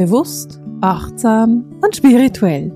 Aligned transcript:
Bewusst, 0.00 0.58
achtsam 0.80 1.78
und 1.82 1.94
spirituell. 1.94 2.72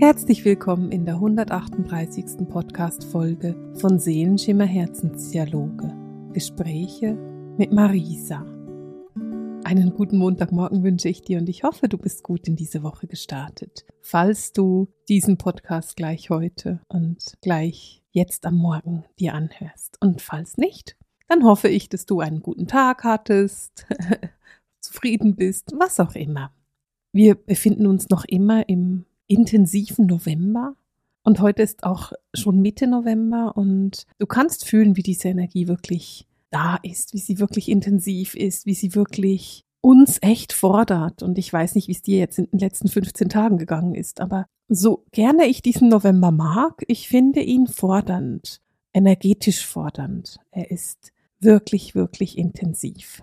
Herzlich 0.00 0.44
willkommen 0.44 0.90
in 0.90 1.04
der 1.04 1.14
138. 1.14 2.48
Podcast-Folge 2.48 3.54
von 3.74 4.00
Seelenschimmer 4.00 4.64
Herzensdialoge. 4.64 5.94
Gespräche 6.32 7.14
mit 7.58 7.70
Marisa. 7.70 8.44
Einen 9.62 9.94
guten 9.94 10.18
Montagmorgen 10.18 10.82
wünsche 10.82 11.08
ich 11.08 11.22
dir 11.22 11.38
und 11.38 11.48
ich 11.48 11.62
hoffe, 11.62 11.88
du 11.88 11.96
bist 11.96 12.24
gut 12.24 12.48
in 12.48 12.56
diese 12.56 12.82
Woche 12.82 13.06
gestartet. 13.06 13.86
Falls 14.00 14.52
du 14.52 14.88
diesen 15.08 15.38
Podcast 15.38 15.94
gleich 15.94 16.28
heute 16.28 16.80
und 16.88 17.34
gleich 17.40 18.02
jetzt 18.10 18.46
am 18.46 18.56
Morgen 18.56 19.04
dir 19.20 19.34
anhörst. 19.34 19.96
Und 20.00 20.22
falls 20.22 20.56
nicht, 20.56 20.96
dann 21.28 21.44
hoffe 21.44 21.68
ich, 21.68 21.88
dass 21.88 22.04
du 22.04 22.18
einen 22.18 22.42
guten 22.42 22.66
Tag 22.66 23.04
hattest, 23.04 23.86
zufrieden 24.80 25.36
bist, 25.36 25.72
was 25.78 26.00
auch 26.00 26.16
immer. 26.16 26.50
Wir 27.14 27.36
befinden 27.36 27.86
uns 27.86 28.08
noch 28.08 28.24
immer 28.24 28.68
im 28.68 29.04
intensiven 29.28 30.06
November 30.06 30.74
und 31.22 31.38
heute 31.38 31.62
ist 31.62 31.84
auch 31.84 32.12
schon 32.34 32.60
Mitte 32.60 32.88
November 32.88 33.56
und 33.56 34.04
du 34.18 34.26
kannst 34.26 34.64
fühlen, 34.66 34.96
wie 34.96 35.04
diese 35.04 35.28
Energie 35.28 35.68
wirklich 35.68 36.26
da 36.50 36.74
ist, 36.82 37.14
wie 37.14 37.20
sie 37.20 37.38
wirklich 37.38 37.68
intensiv 37.68 38.34
ist, 38.34 38.66
wie 38.66 38.74
sie 38.74 38.96
wirklich 38.96 39.64
uns 39.80 40.18
echt 40.22 40.52
fordert. 40.52 41.22
Und 41.22 41.38
ich 41.38 41.52
weiß 41.52 41.76
nicht, 41.76 41.86
wie 41.86 41.92
es 41.92 42.02
dir 42.02 42.18
jetzt 42.18 42.40
in 42.40 42.48
den 42.50 42.58
letzten 42.58 42.88
15 42.88 43.28
Tagen 43.28 43.58
gegangen 43.58 43.94
ist, 43.94 44.20
aber 44.20 44.46
so 44.68 45.04
gerne 45.12 45.46
ich 45.46 45.62
diesen 45.62 45.90
November 45.90 46.32
mag, 46.32 46.82
ich 46.88 47.06
finde 47.06 47.42
ihn 47.42 47.68
fordernd, 47.68 48.60
energetisch 48.92 49.64
fordernd. 49.64 50.40
Er 50.50 50.72
ist 50.72 51.12
wirklich, 51.38 51.94
wirklich 51.94 52.36
intensiv. 52.36 53.22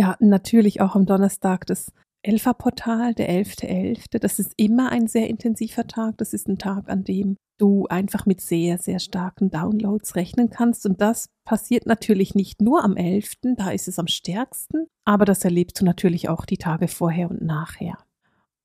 Hatten 0.00 0.28
natürlich 0.28 0.80
auch 0.80 0.94
am 0.94 1.06
Donnerstag 1.06 1.66
das 1.66 1.90
Elferportal, 2.26 3.14
der 3.14 3.30
11.11. 3.30 4.06
.11. 4.10 4.18
Das 4.18 4.38
ist 4.38 4.52
immer 4.56 4.90
ein 4.90 5.06
sehr 5.06 5.28
intensiver 5.28 5.86
Tag. 5.86 6.18
Das 6.18 6.32
ist 6.32 6.48
ein 6.48 6.58
Tag, 6.58 6.88
an 6.88 7.04
dem 7.04 7.36
du 7.58 7.86
einfach 7.86 8.26
mit 8.26 8.40
sehr, 8.40 8.78
sehr 8.78 8.98
starken 8.98 9.50
Downloads 9.50 10.16
rechnen 10.16 10.50
kannst. 10.50 10.86
Und 10.86 11.00
das 11.00 11.28
passiert 11.44 11.86
natürlich 11.86 12.34
nicht 12.34 12.60
nur 12.60 12.84
am 12.84 12.96
11., 12.96 13.34
da 13.56 13.70
ist 13.70 13.88
es 13.88 13.98
am 13.98 14.08
stärksten, 14.08 14.86
aber 15.04 15.24
das 15.24 15.44
erlebst 15.44 15.80
du 15.80 15.84
natürlich 15.84 16.28
auch 16.28 16.44
die 16.44 16.58
Tage 16.58 16.88
vorher 16.88 17.30
und 17.30 17.42
nachher. 17.42 17.96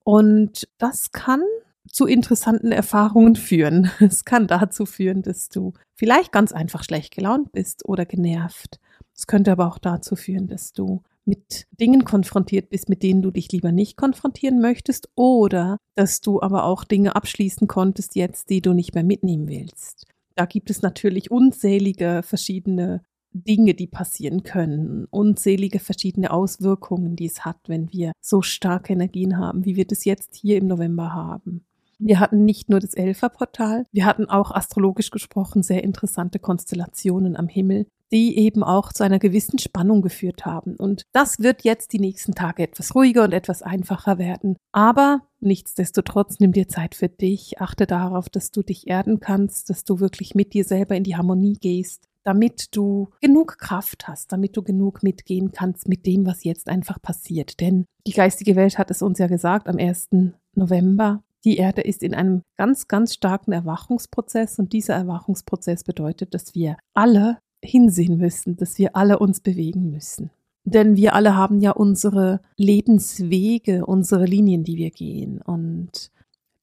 Und 0.04 0.68
das 0.78 1.12
kann 1.12 1.42
zu 1.88 2.06
interessanten 2.06 2.72
Erfahrungen 2.72 3.36
führen. 3.36 3.92
Es 4.00 4.26
kann 4.26 4.48
dazu 4.48 4.86
führen, 4.86 5.22
dass 5.22 5.50
du 5.50 5.74
vielleicht 5.94 6.32
ganz 6.32 6.52
einfach 6.52 6.84
schlecht 6.84 7.14
gelaunt 7.14 7.52
bist 7.52 7.88
oder 7.88 8.06
genervt. 8.06 8.80
Es 9.16 9.28
könnte 9.28 9.52
aber 9.52 9.68
auch 9.68 9.78
dazu 9.78 10.16
führen, 10.16 10.48
dass 10.48 10.74
du 10.74 11.04
mit 11.26 11.68
Dingen 11.72 12.04
konfrontiert 12.04 12.70
bist, 12.70 12.90
mit 12.90 13.04
denen 13.04 13.22
du 13.22 13.32
dich 13.32 13.52
lieber 13.52 13.72
nicht 13.72 13.98
konfrontieren 13.98 14.60
möchtest 14.60 15.10
oder 15.16 15.78
dass 15.96 16.22
du 16.22 16.42
aber 16.42 16.66
auch 16.66 16.84
Dinge 16.84 17.16
abschließen 17.16 17.68
konntest 17.68 18.16
jetzt, 18.16 18.50
die 18.50 18.62
du 18.62 18.74
nicht 18.74 18.96
mehr 18.96 19.04
mitnehmen 19.04 19.48
willst. 19.48 20.08
Da 20.36 20.46
gibt 20.46 20.70
es 20.70 20.82
natürlich 20.82 21.30
unzählige 21.30 22.22
verschiedene 22.24 23.02
Dinge, 23.34 23.74
die 23.74 23.88
passieren 23.88 24.44
können, 24.44 25.06
unzählige 25.10 25.80
verschiedene 25.80 26.32
Auswirkungen, 26.32 27.16
die 27.16 27.28
es 27.28 27.46
hat, 27.46 27.58
wenn 27.68 27.92
wir 27.92 28.12
so 28.22 28.42
starke 28.42 28.94
Energien 28.94 29.38
haben, 29.38 29.66
wie 29.66 29.76
wir 29.76 29.86
das 29.86 30.04
jetzt 30.06 30.36
hier 30.36 30.58
im 30.58 30.68
November 30.68 31.14
haben. 31.14 31.64
Wir 31.98 32.20
hatten 32.20 32.44
nicht 32.44 32.68
nur 32.70 32.80
das 32.80 32.94
Elferportal, 32.94 33.86
wir 33.92 34.06
hatten 34.06 34.26
auch 34.26 34.52
astrologisch 34.52 35.12
gesprochen 35.12 35.64
sehr 35.64 35.84
interessante 35.84 36.40
Konstellationen 36.40 37.36
am 37.38 37.48
Himmel, 37.48 37.86
die 38.12 38.38
eben 38.38 38.64
auch 38.64 38.92
zu 38.92 39.04
einer 39.04 39.20
gewissen 39.20 39.58
Spannung 39.60 40.02
geführt 40.02 40.46
haben. 40.46 40.76
Und 40.76 41.04
das 41.14 41.40
wird 41.40 41.64
jetzt 41.64 41.94
die 41.94 42.00
nächsten 42.00 42.36
Tage 42.36 42.64
etwas 42.64 42.94
ruhiger 42.94 43.24
und 43.24 43.34
etwas 43.34 43.62
einfacher 43.62 44.18
werden. 44.18 44.58
Aber 44.72 45.22
nichtsdestotrotz 45.40 46.40
nimm 46.40 46.52
dir 46.52 46.68
Zeit 46.68 46.96
für 46.96 47.10
dich, 47.10 47.62
achte 47.62 47.88
darauf, 47.88 48.30
dass 48.30 48.52
du 48.52 48.64
dich 48.64 48.88
erden 48.88 49.20
kannst, 49.20 49.70
dass 49.70 49.84
du 49.84 50.00
wirklich 50.00 50.36
mit 50.36 50.54
dir 50.54 50.66
selber 50.66 50.96
in 50.96 51.04
die 51.04 51.16
Harmonie 51.16 51.58
gehst, 51.60 52.08
damit 52.24 52.76
du 52.76 53.10
genug 53.22 53.58
Kraft 53.58 54.08
hast, 54.08 54.32
damit 54.32 54.56
du 54.56 54.62
genug 54.62 55.04
mitgehen 55.04 55.52
kannst 55.52 55.88
mit 55.88 56.06
dem, 56.06 56.26
was 56.26 56.44
jetzt 56.44 56.68
einfach 56.70 57.02
passiert. 57.02 57.60
Denn 57.60 57.86
die 58.06 58.14
geistige 58.14 58.56
Welt 58.56 58.78
hat 58.78 58.92
es 58.92 59.02
uns 59.02 59.20
ja 59.20 59.28
gesagt 59.28 59.68
am 59.68 59.78
1. 59.78 60.10
November. 60.54 61.24
Die 61.44 61.58
Erde 61.58 61.82
ist 61.82 62.04
in 62.04 62.14
einem 62.14 62.44
ganz, 62.58 62.88
ganz 62.88 63.16
starken 63.16 63.52
Erwachungsprozess 63.52 64.60
und 64.60 64.74
dieser 64.74 64.94
Erwachungsprozess 64.94 65.84
bedeutet, 65.84 66.36
dass 66.36 66.54
wir 66.54 66.78
alle 66.94 67.40
hinsehen 67.64 68.18
müssen, 68.18 68.58
dass 68.58 68.78
wir 68.78 68.96
alle 68.96 69.20
uns 69.20 69.40
bewegen 69.40 69.90
müssen. 69.90 70.32
Denn 70.64 70.96
wir 70.96 71.16
alle 71.16 71.36
haben 71.36 71.60
ja 71.60 71.72
unsere 71.72 72.42
Lebenswege, 72.56 73.86
unsere 73.86 74.26
Linien, 74.26 74.64
die 74.64 74.78
wir 74.78 74.92
gehen. 74.92 75.42
Und 75.42 76.12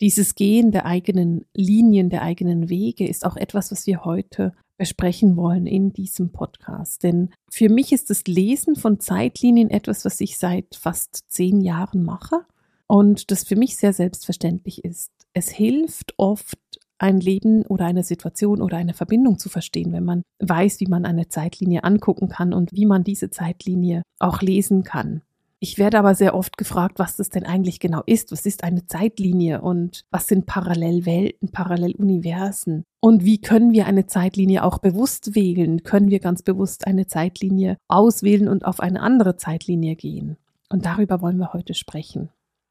dieses 0.01 0.35
Gehen 0.35 0.71
der 0.71 0.87
eigenen 0.87 1.45
Linien, 1.55 2.09
der 2.09 2.23
eigenen 2.23 2.69
Wege 2.69 3.09
ist 3.09 3.27
auch 3.27 3.37
etwas, 3.37 3.73
was 3.73 3.87
wir 3.87 4.05
heute 4.05 4.53
besprechen 4.77 5.37
wollen 5.37 5.67
in 5.67 5.93
diesem 5.93 6.31
Podcast. 6.31 7.03
Denn 7.03 7.31
für 7.51 7.69
mich 7.69 7.93
ist 7.93 8.11
das 8.11 8.25
Lesen 8.27 8.77
von 8.77 9.01
Zeitlinien 9.01 9.71
etwas, 9.71 10.05
was 10.05 10.21
ich 10.21 10.39
seit 10.39 10.77
fast 10.77 11.25
zehn 11.29 11.61
Jahren 11.61 12.05
mache 12.05 12.47
und 12.87 13.33
das 13.33 13.43
für 13.45 13.57
mich 13.57 13.77
sehr 13.77 13.93
selbstverständlich 13.93 14.85
ist. 14.85 15.11
Es 15.35 15.51
hilft 15.51 16.15
oft, 16.17 16.59
ein 16.99 17.21
Leben 17.21 17.65
oder 17.67 17.87
eine 17.87 18.03
Situation 18.03 18.61
oder 18.61 18.77
eine 18.77 18.95
Verbindung 18.95 19.39
zu 19.39 19.49
verstehen, 19.49 19.93
wenn 19.93 20.05
man 20.05 20.23
weiß, 20.41 20.81
wie 20.81 20.87
man 20.87 21.05
eine 21.05 21.29
Zeitlinie 21.29 21.85
angucken 21.85 22.29
kann 22.29 22.53
und 22.53 22.73
wie 22.73 22.87
man 22.87 23.05
diese 23.05 23.31
Zeitlinie 23.31 24.03
auch 24.19 24.43
lesen 24.43 24.83
kann. 24.85 25.23
Ich 25.61 25.77
werde 25.77 25.99
aber 25.99 26.15
sehr 26.15 26.35
oft 26.35 26.57
gefragt, 26.57 27.01
was 27.01 27.17
das 27.17 27.31
denn 27.31 27.45
eigentlich 27.45 27.81
genau 27.81 28.03
ist. 28.07 28.31
Was 28.31 28.47
ist 28.47 28.63
eine 28.63 28.87
Zeitlinie 28.87 29.61
und 29.61 30.05
was 30.11 30.29
sind 30.29 30.47
Parallelwelten, 30.47 31.51
Paralleluniversen? 31.51 32.85
Und 33.01 33.25
wie 33.25 33.41
können 33.41 33.73
wir 33.73 33.87
eine 33.87 34.07
Zeitlinie 34.07 34.63
auch 34.63 34.79
bewusst 34.79 35.35
wählen? 35.35 35.83
Können 35.83 36.11
wir 36.11 36.21
ganz 36.21 36.43
bewusst 36.43 36.87
eine 36.87 37.09
Zeitlinie 37.09 37.77
auswählen 37.89 38.49
und 38.49 38.65
auf 38.65 38.79
eine 38.79 39.01
andere 39.01 39.37
Zeitlinie 39.37 39.97
gehen? 39.97 40.37
Und 40.69 40.85
darüber 40.85 41.21
wollen 41.23 41.39
wir 41.39 41.53
heute 41.53 41.75
sprechen. 41.75 42.29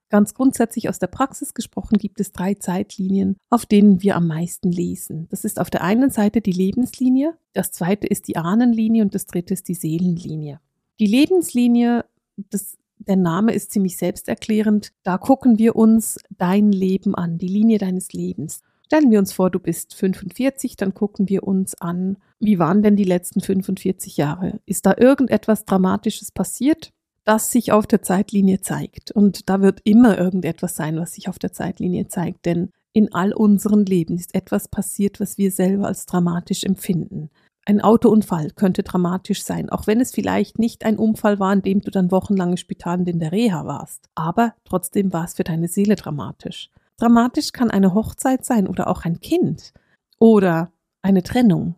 Ganz 0.09 0.33
grundsätzlich 0.33 0.87
aus 0.87 0.99
der 0.99 1.07
Praxis 1.07 1.53
gesprochen 1.53 1.97
gibt 1.97 2.21
es 2.21 2.31
drei 2.31 2.53
Zeitlinien, 2.53 3.35
auf 3.49 3.65
denen 3.65 4.01
wir 4.01 4.15
am 4.15 4.27
meisten 4.27 4.71
lesen. 4.71 5.27
Das 5.29 5.43
ist 5.43 5.59
auf 5.59 5.69
der 5.69 5.83
einen 5.83 6.11
Seite 6.11 6.39
die 6.39 6.53
Lebenslinie, 6.53 7.37
das 7.53 7.71
zweite 7.71 8.07
ist 8.07 8.27
die 8.29 8.37
Ahnenlinie 8.37 9.03
und 9.03 9.13
das 9.13 9.25
dritte 9.25 9.53
ist 9.53 9.67
die 9.67 9.73
Seelenlinie. 9.73 10.61
Die 10.99 11.07
Lebenslinie, 11.07 12.05
das, 12.37 12.77
der 12.99 13.17
Name 13.17 13.53
ist 13.53 13.71
ziemlich 13.71 13.97
selbsterklärend, 13.97 14.93
da 15.03 15.17
gucken 15.17 15.59
wir 15.59 15.75
uns 15.75 16.17
dein 16.37 16.71
Leben 16.71 17.13
an, 17.13 17.37
die 17.37 17.49
Linie 17.49 17.77
deines 17.77 18.13
Lebens. 18.13 18.61
Stellen 18.85 19.11
wir 19.11 19.19
uns 19.19 19.33
vor, 19.33 19.49
du 19.49 19.59
bist 19.59 19.93
45, 19.95 20.77
dann 20.77 20.93
gucken 20.93 21.27
wir 21.27 21.43
uns 21.43 21.75
an, 21.81 22.17
wie 22.39 22.57
waren 22.57 22.81
denn 22.81 22.95
die 22.95 23.03
letzten 23.03 23.41
45 23.41 24.15
Jahre? 24.15 24.61
Ist 24.65 24.85
da 24.85 24.95
irgendetwas 24.97 25.65
Dramatisches 25.65 26.31
passiert? 26.31 26.93
Das 27.27 27.51
sich 27.51 27.73
auf 27.73 27.85
der 27.85 28.01
Zeitlinie 28.01 28.61
zeigt. 28.61 29.11
Und 29.11 29.49
da 29.49 29.61
wird 29.61 29.81
immer 29.83 30.17
irgendetwas 30.17 30.77
sein, 30.77 30.97
was 30.97 31.13
sich 31.13 31.27
auf 31.27 31.37
der 31.37 31.51
Zeitlinie 31.51 32.07
zeigt, 32.07 32.45
denn 32.45 32.71
in 32.93 33.13
all 33.13 33.33
unseren 33.33 33.85
Leben 33.85 34.15
ist 34.15 34.33
etwas 34.33 34.69
passiert, 34.69 35.19
was 35.19 35.37
wir 35.37 35.51
selber 35.51 35.87
als 35.87 36.05
dramatisch 36.05 36.63
empfinden. 36.63 37.29
Ein 37.65 37.81
Autounfall 37.81 38.51
könnte 38.51 38.81
dramatisch 38.81 39.43
sein, 39.43 39.69
auch 39.69 39.87
wenn 39.87 39.99
es 39.99 40.11
vielleicht 40.11 40.57
nicht 40.57 40.85
ein 40.85 40.97
Unfall 40.97 41.37
war, 41.37 41.51
in 41.51 41.61
dem 41.61 41.81
du 41.81 41.91
dann 41.91 42.11
wochenlang 42.11 42.51
im 42.51 42.57
Spital 42.57 43.05
in 43.05 43.19
der 43.19 43.33
Reha 43.33 43.65
warst. 43.65 44.07
Aber 44.15 44.53
trotzdem 44.63 45.11
war 45.11 45.25
es 45.25 45.33
für 45.33 45.43
deine 45.43 45.67
Seele 45.67 45.95
dramatisch. 45.95 46.69
Dramatisch 46.95 47.51
kann 47.51 47.69
eine 47.69 47.93
Hochzeit 47.93 48.45
sein 48.45 48.67
oder 48.67 48.87
auch 48.87 49.03
ein 49.03 49.19
Kind 49.19 49.73
oder 50.17 50.71
eine 51.01 51.23
Trennung 51.23 51.75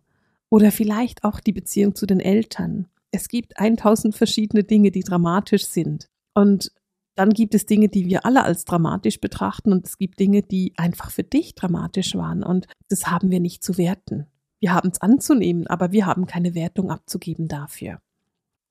oder 0.50 0.72
vielleicht 0.72 1.24
auch 1.24 1.40
die 1.40 1.54
Beziehung 1.54 1.96
zu 1.96 2.06
den 2.06 2.20
Eltern 2.20 2.88
es 3.12 3.28
gibt 3.28 3.58
1000 3.58 4.16
verschiedene 4.16 4.64
Dinge, 4.64 4.92
die 4.92 5.04
dramatisch 5.04 5.66
sind. 5.66 6.08
Und 6.34 6.72
dann 7.16 7.32
gibt 7.32 7.54
es 7.54 7.66
Dinge, 7.66 7.90
die 7.90 8.06
wir 8.06 8.26
alle 8.26 8.44
als 8.44 8.64
dramatisch 8.64 9.20
betrachten 9.20 9.74
und 9.74 9.86
es 9.86 9.98
gibt 9.98 10.20
Dinge, 10.20 10.42
die 10.42 10.74
einfach 10.78 11.12
für 11.12 11.24
dich 11.24 11.54
dramatisch 11.54 12.16
waren 12.16 12.44
und 12.44 12.68
das 12.88 13.08
haben 13.08 13.30
wir 13.30 13.42
nicht 13.42 13.62
zu 13.62 13.78
werten. 13.78 14.28
Wir 14.62 14.74
haben 14.74 14.90
es 14.90 15.02
anzunehmen, 15.02 15.68
aber 15.68 15.92
wir 15.92 16.06
haben 16.06 16.28
keine 16.28 16.56
Wertung 16.56 16.92
abzugeben 16.92 17.50
dafür. 17.50 18.00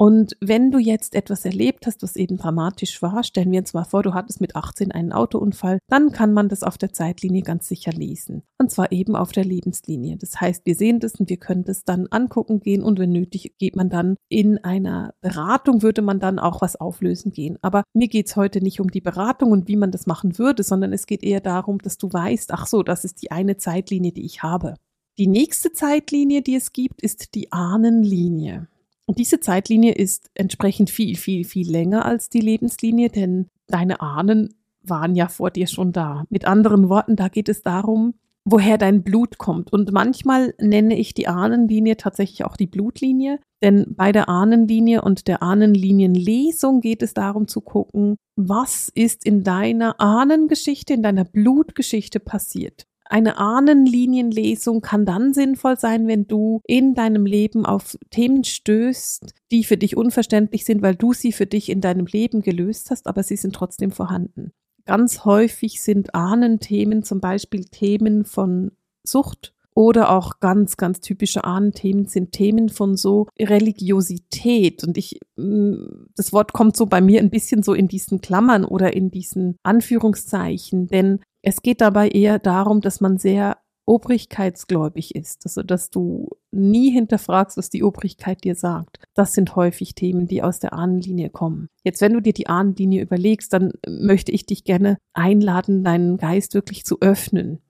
Und 0.00 0.36
wenn 0.40 0.70
du 0.70 0.78
jetzt 0.78 1.16
etwas 1.16 1.44
erlebt 1.44 1.84
hast, 1.84 2.04
was 2.04 2.14
eben 2.14 2.36
dramatisch 2.36 3.02
war, 3.02 3.24
stellen 3.24 3.50
wir 3.50 3.58
uns 3.58 3.74
mal 3.74 3.82
vor, 3.82 4.04
du 4.04 4.14
hattest 4.14 4.40
mit 4.40 4.54
18 4.54 4.92
einen 4.92 5.12
Autounfall, 5.12 5.80
dann 5.88 6.12
kann 6.12 6.32
man 6.32 6.48
das 6.48 6.62
auf 6.62 6.78
der 6.78 6.92
Zeitlinie 6.92 7.42
ganz 7.42 7.66
sicher 7.66 7.90
lesen. 7.90 8.44
Und 8.58 8.70
zwar 8.70 8.92
eben 8.92 9.16
auf 9.16 9.32
der 9.32 9.44
Lebenslinie. 9.44 10.16
Das 10.16 10.40
heißt, 10.40 10.64
wir 10.66 10.76
sehen 10.76 11.00
das 11.00 11.16
und 11.16 11.28
wir 11.28 11.36
können 11.36 11.64
das 11.64 11.82
dann 11.82 12.06
angucken 12.12 12.60
gehen 12.60 12.84
und 12.84 13.00
wenn 13.00 13.10
nötig 13.10 13.56
geht 13.58 13.74
man 13.74 13.90
dann 13.90 14.14
in 14.28 14.62
einer 14.62 15.14
Beratung, 15.20 15.82
würde 15.82 16.02
man 16.02 16.20
dann 16.20 16.38
auch 16.38 16.60
was 16.60 16.76
auflösen 16.76 17.32
gehen. 17.32 17.58
Aber 17.60 17.82
mir 17.92 18.06
geht's 18.06 18.36
heute 18.36 18.60
nicht 18.60 18.80
um 18.80 18.92
die 18.92 19.00
Beratung 19.00 19.50
und 19.50 19.66
wie 19.66 19.76
man 19.76 19.90
das 19.90 20.06
machen 20.06 20.38
würde, 20.38 20.62
sondern 20.62 20.92
es 20.92 21.06
geht 21.06 21.24
eher 21.24 21.40
darum, 21.40 21.78
dass 21.78 21.98
du 21.98 22.12
weißt, 22.12 22.52
ach 22.52 22.68
so, 22.68 22.84
das 22.84 23.04
ist 23.04 23.20
die 23.20 23.32
eine 23.32 23.56
Zeitlinie, 23.56 24.12
die 24.12 24.24
ich 24.24 24.44
habe. 24.44 24.74
Die 25.18 25.26
nächste 25.26 25.72
Zeitlinie, 25.72 26.42
die 26.42 26.54
es 26.54 26.72
gibt, 26.72 27.02
ist 27.02 27.34
die 27.34 27.50
Ahnenlinie. 27.50 28.68
Und 29.08 29.18
diese 29.18 29.40
Zeitlinie 29.40 29.94
ist 29.94 30.30
entsprechend 30.34 30.90
viel, 30.90 31.16
viel, 31.16 31.44
viel 31.44 31.70
länger 31.70 32.04
als 32.04 32.28
die 32.28 32.40
Lebenslinie, 32.40 33.08
denn 33.08 33.46
deine 33.66 34.02
Ahnen 34.02 34.54
waren 34.82 35.14
ja 35.14 35.28
vor 35.28 35.50
dir 35.50 35.66
schon 35.66 35.92
da. 35.92 36.24
Mit 36.28 36.44
anderen 36.44 36.90
Worten, 36.90 37.16
da 37.16 37.28
geht 37.28 37.48
es 37.48 37.62
darum, 37.62 38.14
woher 38.44 38.76
dein 38.76 39.02
Blut 39.02 39.38
kommt. 39.38 39.72
Und 39.72 39.92
manchmal 39.92 40.52
nenne 40.60 40.98
ich 40.98 41.14
die 41.14 41.26
Ahnenlinie 41.26 41.96
tatsächlich 41.96 42.44
auch 42.44 42.58
die 42.58 42.66
Blutlinie, 42.66 43.40
denn 43.62 43.86
bei 43.96 44.12
der 44.12 44.28
Ahnenlinie 44.28 45.00
und 45.00 45.26
der 45.26 45.42
Ahnenlinienlesung 45.42 46.82
geht 46.82 47.02
es 47.02 47.14
darum 47.14 47.48
zu 47.48 47.62
gucken, 47.62 48.16
was 48.36 48.90
ist 48.94 49.24
in 49.24 49.42
deiner 49.42 49.98
Ahnengeschichte, 50.02 50.92
in 50.92 51.02
deiner 51.02 51.24
Blutgeschichte 51.24 52.20
passiert. 52.20 52.84
Eine 53.10 53.38
Ahnenlinienlesung 53.38 54.82
kann 54.82 55.06
dann 55.06 55.32
sinnvoll 55.32 55.78
sein, 55.78 56.06
wenn 56.06 56.26
du 56.26 56.60
in 56.66 56.94
deinem 56.94 57.24
Leben 57.24 57.64
auf 57.64 57.96
Themen 58.10 58.44
stößt, 58.44 59.32
die 59.50 59.64
für 59.64 59.78
dich 59.78 59.96
unverständlich 59.96 60.66
sind, 60.66 60.82
weil 60.82 60.94
du 60.94 61.14
sie 61.14 61.32
für 61.32 61.46
dich 61.46 61.70
in 61.70 61.80
deinem 61.80 62.04
Leben 62.04 62.42
gelöst 62.42 62.90
hast, 62.90 63.06
aber 63.06 63.22
sie 63.22 63.36
sind 63.36 63.54
trotzdem 63.54 63.92
vorhanden. 63.92 64.52
Ganz 64.84 65.24
häufig 65.24 65.80
sind 65.80 66.14
Ahnenthemen 66.14 67.02
zum 67.02 67.20
Beispiel 67.20 67.64
Themen 67.64 68.24
von 68.24 68.72
Sucht 69.04 69.54
oder 69.78 70.10
auch 70.10 70.40
ganz, 70.40 70.76
ganz 70.76 70.98
typische 70.98 71.44
Ahnenthemen 71.44 72.06
sind 72.06 72.32
Themen 72.32 72.68
von 72.68 72.96
so 72.96 73.28
Religiosität. 73.38 74.82
Und 74.82 74.98
ich, 74.98 75.20
mm, 75.36 76.06
das 76.16 76.32
Wort 76.32 76.52
kommt 76.52 76.76
so 76.76 76.86
bei 76.86 77.00
mir 77.00 77.20
ein 77.20 77.30
bisschen 77.30 77.62
so 77.62 77.74
in 77.74 77.86
diesen 77.86 78.20
Klammern 78.20 78.64
oder 78.64 78.92
in 78.92 79.12
diesen 79.12 79.56
Anführungszeichen, 79.62 80.88
denn 80.88 81.20
es 81.42 81.62
geht 81.62 81.80
dabei 81.80 82.08
eher 82.08 82.38
darum, 82.38 82.80
dass 82.80 83.00
man 83.00 83.18
sehr 83.18 83.58
obrigkeitsgläubig 83.88 85.14
ist, 85.14 85.46
also 85.46 85.62
dass 85.62 85.88
du 85.88 86.28
nie 86.50 86.90
hinterfragst, 86.90 87.56
was 87.56 87.70
die 87.70 87.82
Obrigkeit 87.82 88.44
dir 88.44 88.54
sagt. 88.54 89.00
Das 89.14 89.32
sind 89.32 89.56
häufig 89.56 89.94
Themen, 89.94 90.28
die 90.28 90.42
aus 90.42 90.60
der 90.60 90.74
Ahnenlinie 90.74 91.30
kommen. 91.30 91.68
Jetzt, 91.84 92.02
wenn 92.02 92.12
du 92.12 92.20
dir 92.20 92.34
die 92.34 92.48
Ahnenlinie 92.48 93.02
überlegst, 93.02 93.52
dann 93.52 93.72
möchte 93.88 94.30
ich 94.30 94.44
dich 94.44 94.64
gerne 94.64 94.98
einladen, 95.14 95.84
deinen 95.84 96.18
Geist 96.18 96.54
wirklich 96.54 96.84
zu 96.84 97.00
öffnen. 97.00 97.60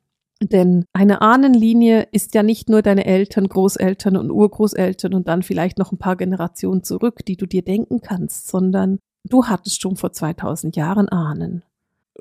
Denn 0.42 0.84
eine 0.92 1.20
Ahnenlinie 1.20 2.08
ist 2.12 2.34
ja 2.34 2.42
nicht 2.42 2.68
nur 2.68 2.82
deine 2.82 3.04
Eltern, 3.04 3.48
Großeltern 3.48 4.16
und 4.16 4.30
Urgroßeltern 4.30 5.14
und 5.14 5.28
dann 5.28 5.42
vielleicht 5.42 5.78
noch 5.78 5.92
ein 5.92 5.98
paar 5.98 6.16
Generationen 6.16 6.84
zurück, 6.84 7.24
die 7.26 7.36
du 7.36 7.46
dir 7.46 7.62
denken 7.62 8.00
kannst, 8.00 8.48
sondern 8.48 8.98
du 9.24 9.46
hattest 9.46 9.80
schon 9.80 9.96
vor 9.96 10.12
2000 10.12 10.76
Jahren 10.76 11.08
Ahnen. 11.08 11.62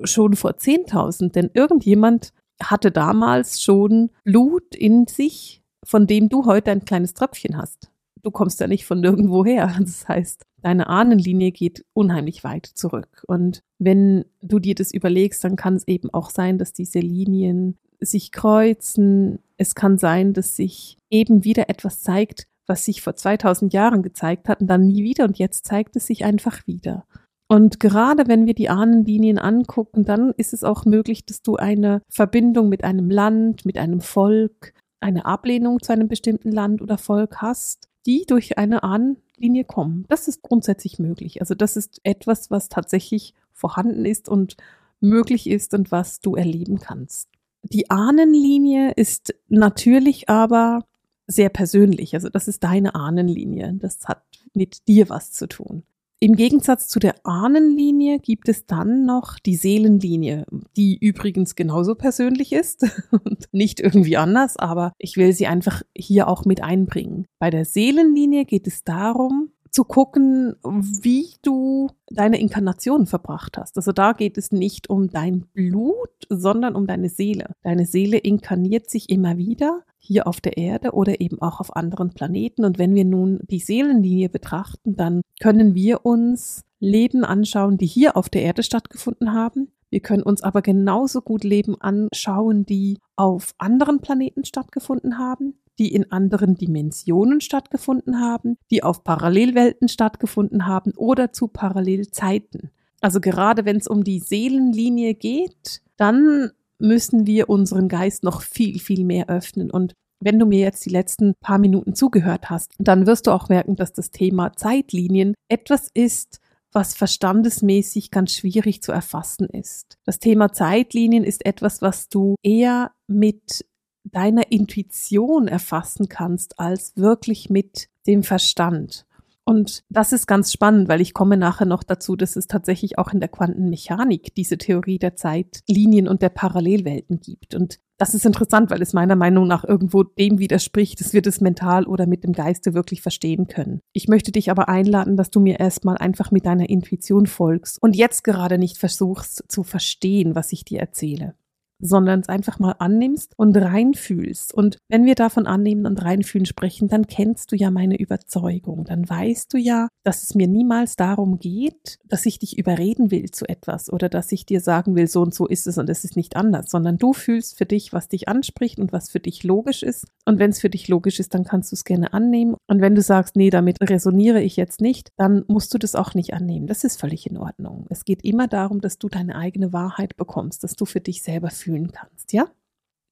Schon 0.04 0.34
vor 0.34 0.52
10.000, 0.52 1.32
denn 1.32 1.50
irgendjemand 1.54 2.32
hatte 2.62 2.90
damals 2.90 3.62
schon 3.62 4.10
Blut 4.24 4.74
in 4.74 5.06
sich, 5.06 5.62
von 5.84 6.06
dem 6.06 6.28
du 6.28 6.44
heute 6.44 6.70
ein 6.70 6.84
kleines 6.84 7.14
Tröpfchen 7.14 7.56
hast. 7.56 7.90
Du 8.22 8.30
kommst 8.30 8.60
ja 8.60 8.66
nicht 8.66 8.84
von 8.84 9.00
nirgendwo 9.00 9.44
her. 9.44 9.74
Das 9.80 10.08
heißt, 10.08 10.42
deine 10.62 10.88
Ahnenlinie 10.88 11.52
geht 11.52 11.84
unheimlich 11.94 12.44
weit 12.44 12.66
zurück. 12.66 13.22
Und 13.26 13.60
wenn 13.78 14.24
du 14.42 14.58
dir 14.58 14.74
das 14.74 14.92
überlegst, 14.92 15.42
dann 15.44 15.56
kann 15.56 15.76
es 15.76 15.86
eben 15.86 16.12
auch 16.12 16.30
sein, 16.30 16.58
dass 16.58 16.72
diese 16.72 16.98
Linien 16.98 17.78
sich 18.00 18.32
kreuzen. 18.32 19.38
Es 19.56 19.74
kann 19.74 19.98
sein, 19.98 20.32
dass 20.32 20.56
sich 20.56 20.98
eben 21.10 21.44
wieder 21.44 21.68
etwas 21.68 22.02
zeigt, 22.02 22.46
was 22.66 22.84
sich 22.84 23.02
vor 23.02 23.16
2000 23.16 23.72
Jahren 23.72 24.02
gezeigt 24.02 24.48
hat 24.48 24.60
und 24.60 24.66
dann 24.66 24.86
nie 24.86 25.02
wieder 25.02 25.24
und 25.24 25.38
jetzt 25.38 25.66
zeigt 25.66 25.96
es 25.96 26.06
sich 26.06 26.24
einfach 26.24 26.66
wieder. 26.66 27.06
Und 27.48 27.80
gerade 27.80 28.28
wenn 28.28 28.46
wir 28.46 28.54
die 28.54 28.68
Ahnenlinien 28.68 29.38
angucken, 29.38 30.04
dann 30.04 30.32
ist 30.36 30.52
es 30.52 30.64
auch 30.64 30.84
möglich, 30.84 31.24
dass 31.24 31.40
du 31.40 31.56
eine 31.56 32.02
Verbindung 32.10 32.68
mit 32.68 32.84
einem 32.84 33.10
Land, 33.10 33.64
mit 33.64 33.78
einem 33.78 34.02
Volk, 34.02 34.74
eine 35.00 35.24
Ablehnung 35.24 35.80
zu 35.82 35.92
einem 35.92 36.08
bestimmten 36.08 36.52
Land 36.52 36.82
oder 36.82 36.98
Volk 36.98 37.40
hast, 37.40 37.88
die 38.04 38.26
durch 38.26 38.58
eine 38.58 38.82
Ahnenlinie 38.82 39.64
kommen. 39.64 40.04
Das 40.08 40.28
ist 40.28 40.42
grundsätzlich 40.42 40.98
möglich. 40.98 41.40
Also 41.40 41.54
das 41.54 41.76
ist 41.76 42.00
etwas, 42.04 42.50
was 42.50 42.68
tatsächlich 42.68 43.34
vorhanden 43.52 44.04
ist 44.04 44.28
und 44.28 44.56
möglich 45.00 45.48
ist 45.48 45.72
und 45.72 45.90
was 45.90 46.20
du 46.20 46.34
erleben 46.34 46.78
kannst. 46.80 47.28
Die 47.62 47.90
Ahnenlinie 47.90 48.92
ist 48.92 49.34
natürlich 49.48 50.28
aber 50.28 50.84
sehr 51.26 51.48
persönlich. 51.48 52.14
Also 52.14 52.28
das 52.28 52.48
ist 52.48 52.62
deine 52.62 52.94
Ahnenlinie. 52.94 53.74
Das 53.74 54.06
hat 54.06 54.22
mit 54.54 54.86
dir 54.88 55.08
was 55.08 55.32
zu 55.32 55.46
tun. 55.46 55.82
Im 56.20 56.34
Gegensatz 56.34 56.88
zu 56.88 56.98
der 56.98 57.14
Ahnenlinie 57.24 58.18
gibt 58.18 58.48
es 58.48 58.66
dann 58.66 59.06
noch 59.06 59.38
die 59.38 59.54
Seelenlinie, 59.54 60.46
die 60.76 60.96
übrigens 60.98 61.54
genauso 61.54 61.94
persönlich 61.94 62.52
ist 62.52 62.84
und 63.12 63.46
nicht 63.52 63.78
irgendwie 63.78 64.16
anders, 64.16 64.56
aber 64.56 64.92
ich 64.98 65.16
will 65.16 65.32
sie 65.32 65.46
einfach 65.46 65.82
hier 65.96 66.26
auch 66.26 66.44
mit 66.44 66.62
einbringen. 66.62 67.26
Bei 67.38 67.50
der 67.50 67.64
Seelenlinie 67.64 68.46
geht 68.46 68.66
es 68.66 68.82
darum, 68.82 69.52
zu 69.70 69.84
gucken, 69.84 70.56
wie 70.64 71.34
du 71.42 71.88
deine 72.10 72.40
Inkarnation 72.40 73.06
verbracht 73.06 73.58
hast. 73.58 73.76
Also 73.76 73.92
da 73.92 74.12
geht 74.12 74.38
es 74.38 74.50
nicht 74.50 74.90
um 74.90 75.08
dein 75.08 75.42
Blut, 75.52 76.10
sondern 76.28 76.74
um 76.74 76.86
deine 76.86 77.10
Seele. 77.10 77.52
Deine 77.62 77.86
Seele 77.86 78.18
inkarniert 78.18 78.90
sich 78.90 79.10
immer 79.10 79.36
wieder 79.36 79.84
hier 80.08 80.26
auf 80.26 80.40
der 80.40 80.56
Erde 80.56 80.92
oder 80.92 81.20
eben 81.20 81.40
auch 81.40 81.60
auf 81.60 81.76
anderen 81.76 82.10
Planeten. 82.10 82.64
Und 82.64 82.78
wenn 82.78 82.94
wir 82.94 83.04
nun 83.04 83.40
die 83.48 83.60
Seelenlinie 83.60 84.30
betrachten, 84.30 84.96
dann 84.96 85.20
können 85.40 85.74
wir 85.74 86.04
uns 86.04 86.62
Leben 86.80 87.24
anschauen, 87.24 87.76
die 87.76 87.86
hier 87.86 88.16
auf 88.16 88.28
der 88.28 88.42
Erde 88.42 88.62
stattgefunden 88.62 89.32
haben. 89.32 89.68
Wir 89.90 90.00
können 90.00 90.22
uns 90.22 90.42
aber 90.42 90.62
genauso 90.62 91.20
gut 91.20 91.44
Leben 91.44 91.80
anschauen, 91.80 92.64
die 92.64 92.98
auf 93.16 93.54
anderen 93.58 94.00
Planeten 94.00 94.44
stattgefunden 94.44 95.18
haben, 95.18 95.58
die 95.78 95.94
in 95.94 96.10
anderen 96.10 96.56
Dimensionen 96.56 97.40
stattgefunden 97.40 98.20
haben, 98.20 98.56
die 98.70 98.82
auf 98.82 99.04
Parallelwelten 99.04 99.88
stattgefunden 99.88 100.66
haben 100.66 100.92
oder 100.96 101.32
zu 101.32 101.48
Parallelzeiten. 101.48 102.70
Also 103.00 103.20
gerade 103.20 103.64
wenn 103.64 103.76
es 103.76 103.86
um 103.86 104.04
die 104.04 104.18
Seelenlinie 104.18 105.14
geht, 105.14 105.82
dann 105.96 106.50
müssen 106.78 107.26
wir 107.26 107.48
unseren 107.48 107.88
Geist 107.88 108.22
noch 108.22 108.42
viel, 108.42 108.78
viel 108.78 109.04
mehr 109.04 109.28
öffnen. 109.28 109.70
Und 109.70 109.94
wenn 110.20 110.38
du 110.38 110.46
mir 110.46 110.60
jetzt 110.60 110.84
die 110.84 110.90
letzten 110.90 111.34
paar 111.40 111.58
Minuten 111.58 111.94
zugehört 111.94 112.50
hast, 112.50 112.72
dann 112.78 113.06
wirst 113.06 113.26
du 113.26 113.30
auch 113.30 113.48
merken, 113.48 113.76
dass 113.76 113.92
das 113.92 114.10
Thema 114.10 114.52
Zeitlinien 114.54 115.34
etwas 115.48 115.88
ist, 115.94 116.40
was 116.72 116.94
verstandesmäßig 116.94 118.10
ganz 118.10 118.32
schwierig 118.32 118.82
zu 118.82 118.92
erfassen 118.92 119.46
ist. 119.46 119.96
Das 120.04 120.18
Thema 120.18 120.52
Zeitlinien 120.52 121.24
ist 121.24 121.46
etwas, 121.46 121.82
was 121.82 122.08
du 122.08 122.34
eher 122.42 122.92
mit 123.06 123.64
deiner 124.04 124.50
Intuition 124.52 125.48
erfassen 125.48 126.08
kannst, 126.08 126.58
als 126.58 126.92
wirklich 126.96 127.50
mit 127.50 127.88
dem 128.06 128.22
Verstand. 128.22 129.06
Und 129.48 129.82
das 129.88 130.12
ist 130.12 130.26
ganz 130.26 130.52
spannend, 130.52 130.90
weil 130.90 131.00
ich 131.00 131.14
komme 131.14 131.38
nachher 131.38 131.64
noch 131.64 131.82
dazu, 131.82 132.16
dass 132.16 132.36
es 132.36 132.48
tatsächlich 132.48 132.98
auch 132.98 133.14
in 133.14 133.18
der 133.18 133.30
Quantenmechanik 133.30 134.34
diese 134.34 134.58
Theorie 134.58 134.98
der 134.98 135.16
Zeitlinien 135.16 136.06
und 136.06 136.20
der 136.20 136.28
Parallelwelten 136.28 137.20
gibt. 137.20 137.54
Und 137.54 137.80
das 137.96 138.12
ist 138.12 138.26
interessant, 138.26 138.70
weil 138.70 138.82
es 138.82 138.92
meiner 138.92 139.16
Meinung 139.16 139.48
nach 139.48 139.64
irgendwo 139.64 140.02
dem 140.02 140.38
widerspricht, 140.38 141.00
dass 141.00 141.14
wir 141.14 141.22
das 141.22 141.40
mental 141.40 141.86
oder 141.86 142.06
mit 142.06 142.24
dem 142.24 142.34
Geiste 142.34 142.74
wirklich 142.74 143.00
verstehen 143.00 143.46
können. 143.46 143.80
Ich 143.94 144.06
möchte 144.06 144.32
dich 144.32 144.50
aber 144.50 144.68
einladen, 144.68 145.16
dass 145.16 145.30
du 145.30 145.40
mir 145.40 145.58
erstmal 145.58 145.96
einfach 145.96 146.30
mit 146.30 146.44
deiner 146.44 146.68
Intuition 146.68 147.24
folgst 147.26 147.80
und 147.80 147.96
jetzt 147.96 148.24
gerade 148.24 148.58
nicht 148.58 148.76
versuchst 148.76 149.44
zu 149.48 149.62
verstehen, 149.62 150.34
was 150.34 150.52
ich 150.52 150.66
dir 150.66 150.80
erzähle 150.80 151.34
sondern 151.80 152.20
es 152.20 152.28
einfach 152.28 152.58
mal 152.58 152.74
annimmst 152.78 153.32
und 153.36 153.56
reinfühlst. 153.56 154.52
Und 154.52 154.78
wenn 154.88 155.04
wir 155.04 155.14
davon 155.14 155.46
annehmen 155.46 155.86
und 155.86 156.02
reinfühlen 156.02 156.46
sprechen, 156.46 156.88
dann 156.88 157.06
kennst 157.06 157.52
du 157.52 157.56
ja 157.56 157.70
meine 157.70 157.98
Überzeugung. 157.98 158.84
Dann 158.84 159.08
weißt 159.08 159.52
du 159.52 159.58
ja, 159.58 159.88
dass 160.04 160.22
es 160.22 160.34
mir 160.34 160.48
niemals 160.48 160.96
darum 160.96 161.38
geht, 161.38 161.98
dass 162.04 162.26
ich 162.26 162.38
dich 162.38 162.58
überreden 162.58 163.10
will 163.10 163.30
zu 163.30 163.48
etwas 163.48 163.92
oder 163.92 164.08
dass 164.08 164.32
ich 164.32 164.46
dir 164.46 164.60
sagen 164.60 164.96
will, 164.96 165.06
so 165.06 165.22
und 165.22 165.34
so 165.34 165.46
ist 165.46 165.66
es 165.66 165.78
und 165.78 165.88
es 165.88 166.04
ist 166.04 166.16
nicht 166.16 166.36
anders, 166.36 166.70
sondern 166.70 166.98
du 166.98 167.12
fühlst 167.12 167.56
für 167.56 167.66
dich, 167.66 167.92
was 167.92 168.08
dich 168.08 168.28
anspricht 168.28 168.78
und 168.78 168.92
was 168.92 169.10
für 169.10 169.20
dich 169.20 169.44
logisch 169.44 169.82
ist. 169.82 170.06
Und 170.24 170.38
wenn 170.38 170.50
es 170.50 170.60
für 170.60 170.70
dich 170.70 170.88
logisch 170.88 171.20
ist, 171.20 171.34
dann 171.34 171.44
kannst 171.44 171.72
du 171.72 171.74
es 171.74 171.84
gerne 171.84 172.12
annehmen. 172.12 172.56
Und 172.66 172.80
wenn 172.80 172.94
du 172.94 173.02
sagst, 173.02 173.36
nee, 173.36 173.50
damit 173.50 173.78
resoniere 173.80 174.42
ich 174.42 174.56
jetzt 174.56 174.80
nicht, 174.80 175.10
dann 175.16 175.44
musst 175.48 175.72
du 175.72 175.78
das 175.78 175.94
auch 175.94 176.14
nicht 176.14 176.34
annehmen. 176.34 176.66
Das 176.66 176.84
ist 176.84 177.00
völlig 177.00 177.28
in 177.28 177.38
Ordnung. 177.38 177.86
Es 177.88 178.04
geht 178.04 178.24
immer 178.24 178.48
darum, 178.48 178.80
dass 178.80 178.98
du 178.98 179.08
deine 179.08 179.36
eigene 179.36 179.72
Wahrheit 179.72 180.16
bekommst, 180.16 180.64
dass 180.64 180.74
du 180.74 180.84
für 180.84 181.00
dich 181.00 181.22
selber 181.22 181.50
fühlst 181.50 181.67
fühlen 181.68 181.92
kannst, 181.92 182.32
ja? 182.32 182.48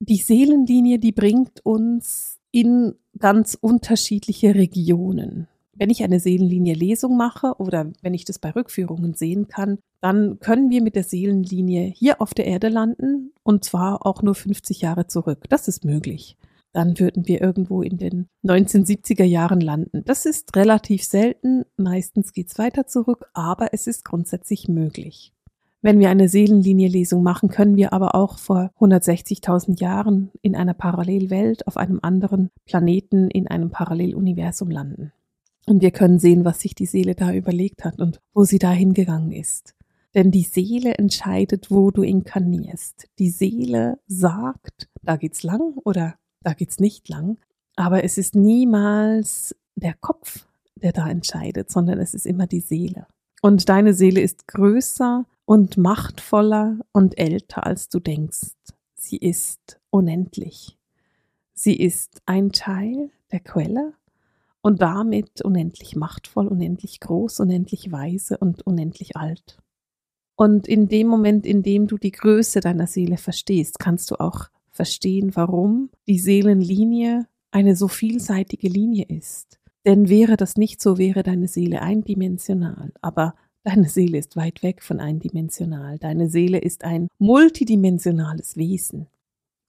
Die 0.00 0.16
Seelenlinie, 0.16 0.98
die 0.98 1.12
bringt 1.12 1.64
uns 1.64 2.38
in 2.52 2.94
ganz 3.18 3.56
unterschiedliche 3.60 4.54
Regionen. 4.54 5.48
Wenn 5.74 5.90
ich 5.90 6.02
eine 6.02 6.20
Seelenlinie-Lesung 6.20 7.16
mache 7.16 7.54
oder 7.58 7.92
wenn 8.00 8.14
ich 8.14 8.24
das 8.24 8.38
bei 8.38 8.50
Rückführungen 8.50 9.12
sehen 9.12 9.48
kann, 9.48 9.78
dann 10.00 10.38
können 10.38 10.70
wir 10.70 10.82
mit 10.82 10.96
der 10.96 11.02
Seelenlinie 11.02 11.92
hier 11.94 12.22
auf 12.22 12.32
der 12.32 12.46
Erde 12.46 12.68
landen 12.68 13.32
und 13.42 13.64
zwar 13.64 14.06
auch 14.06 14.22
nur 14.22 14.34
50 14.34 14.80
Jahre 14.80 15.06
zurück. 15.06 15.44
Das 15.50 15.68
ist 15.68 15.84
möglich. 15.84 16.38
Dann 16.72 16.98
würden 16.98 17.26
wir 17.26 17.42
irgendwo 17.42 17.82
in 17.82 17.98
den 17.98 18.26
1970er 18.44 19.24
Jahren 19.24 19.60
landen. 19.60 20.02
Das 20.04 20.24
ist 20.24 20.56
relativ 20.56 21.04
selten. 21.04 21.64
Meistens 21.76 22.32
geht 22.32 22.48
es 22.48 22.58
weiter 22.58 22.86
zurück, 22.86 23.26
aber 23.34 23.72
es 23.72 23.86
ist 23.86 24.04
grundsätzlich 24.04 24.68
möglich. 24.68 25.32
Wenn 25.86 26.00
wir 26.00 26.10
eine 26.10 26.28
Seelenlinie-Lesung 26.28 27.22
machen, 27.22 27.48
können 27.48 27.76
wir 27.76 27.92
aber 27.92 28.16
auch 28.16 28.40
vor 28.40 28.72
160.000 28.80 29.80
Jahren 29.80 30.32
in 30.42 30.56
einer 30.56 30.74
Parallelwelt 30.74 31.64
auf 31.68 31.76
einem 31.76 32.00
anderen 32.02 32.50
Planeten 32.64 33.30
in 33.30 33.46
einem 33.46 33.70
Paralleluniversum 33.70 34.68
landen. 34.68 35.12
Und 35.64 35.82
wir 35.82 35.92
können 35.92 36.18
sehen, 36.18 36.44
was 36.44 36.58
sich 36.58 36.74
die 36.74 36.86
Seele 36.86 37.14
da 37.14 37.32
überlegt 37.32 37.84
hat 37.84 38.00
und 38.00 38.20
wo 38.34 38.42
sie 38.42 38.58
da 38.58 38.72
hingegangen 38.72 39.30
ist. 39.30 39.76
Denn 40.16 40.32
die 40.32 40.42
Seele 40.42 40.94
entscheidet, 40.94 41.70
wo 41.70 41.92
du 41.92 42.02
inkarnierst. 42.02 43.06
Die 43.20 43.30
Seele 43.30 44.00
sagt, 44.08 44.88
da 45.04 45.14
geht's 45.14 45.44
lang 45.44 45.74
oder 45.84 46.16
da 46.42 46.54
geht's 46.54 46.80
nicht 46.80 47.08
lang. 47.08 47.38
Aber 47.76 48.02
es 48.02 48.18
ist 48.18 48.34
niemals 48.34 49.54
der 49.76 49.94
Kopf, 49.94 50.48
der 50.74 50.90
da 50.90 51.08
entscheidet, 51.08 51.70
sondern 51.70 52.00
es 52.00 52.12
ist 52.12 52.26
immer 52.26 52.48
die 52.48 52.58
Seele. 52.58 53.06
Und 53.40 53.68
deine 53.68 53.94
Seele 53.94 54.20
ist 54.20 54.48
größer 54.48 55.24
und 55.46 55.78
machtvoller 55.78 56.78
und 56.92 57.18
älter, 57.18 57.64
als 57.64 57.88
du 57.88 58.00
denkst. 58.00 58.52
Sie 58.94 59.16
ist 59.16 59.80
unendlich. 59.90 60.76
Sie 61.54 61.74
ist 61.74 62.20
ein 62.26 62.52
Teil 62.52 63.10
der 63.32 63.40
Quelle 63.40 63.94
und 64.60 64.82
damit 64.82 65.40
unendlich 65.42 65.96
machtvoll, 65.96 66.48
unendlich 66.48 67.00
groß, 67.00 67.40
unendlich 67.40 67.90
weise 67.90 68.36
und 68.36 68.66
unendlich 68.66 69.16
alt. 69.16 69.58
Und 70.34 70.68
in 70.68 70.88
dem 70.88 71.06
Moment, 71.06 71.46
in 71.46 71.62
dem 71.62 71.86
du 71.86 71.96
die 71.96 72.10
Größe 72.10 72.60
deiner 72.60 72.86
Seele 72.86 73.16
verstehst, 73.16 73.78
kannst 73.78 74.10
du 74.10 74.16
auch 74.16 74.48
verstehen, 74.70 75.34
warum 75.34 75.90
die 76.06 76.18
Seelenlinie 76.18 77.26
eine 77.50 77.76
so 77.76 77.88
vielseitige 77.88 78.68
Linie 78.68 79.06
ist. 79.08 79.58
Denn 79.86 80.08
wäre 80.08 80.36
das 80.36 80.56
nicht 80.56 80.82
so, 80.82 80.98
wäre 80.98 81.22
deine 81.22 81.48
Seele 81.48 81.80
eindimensional. 81.80 82.92
Aber 83.00 83.34
deine 83.66 83.88
Seele 83.88 84.18
ist 84.18 84.36
weit 84.36 84.62
weg 84.62 84.82
von 84.82 85.00
eindimensional. 85.00 85.98
Deine 85.98 86.28
Seele 86.30 86.58
ist 86.58 86.84
ein 86.84 87.08
multidimensionales 87.18 88.56
Wesen. 88.56 89.08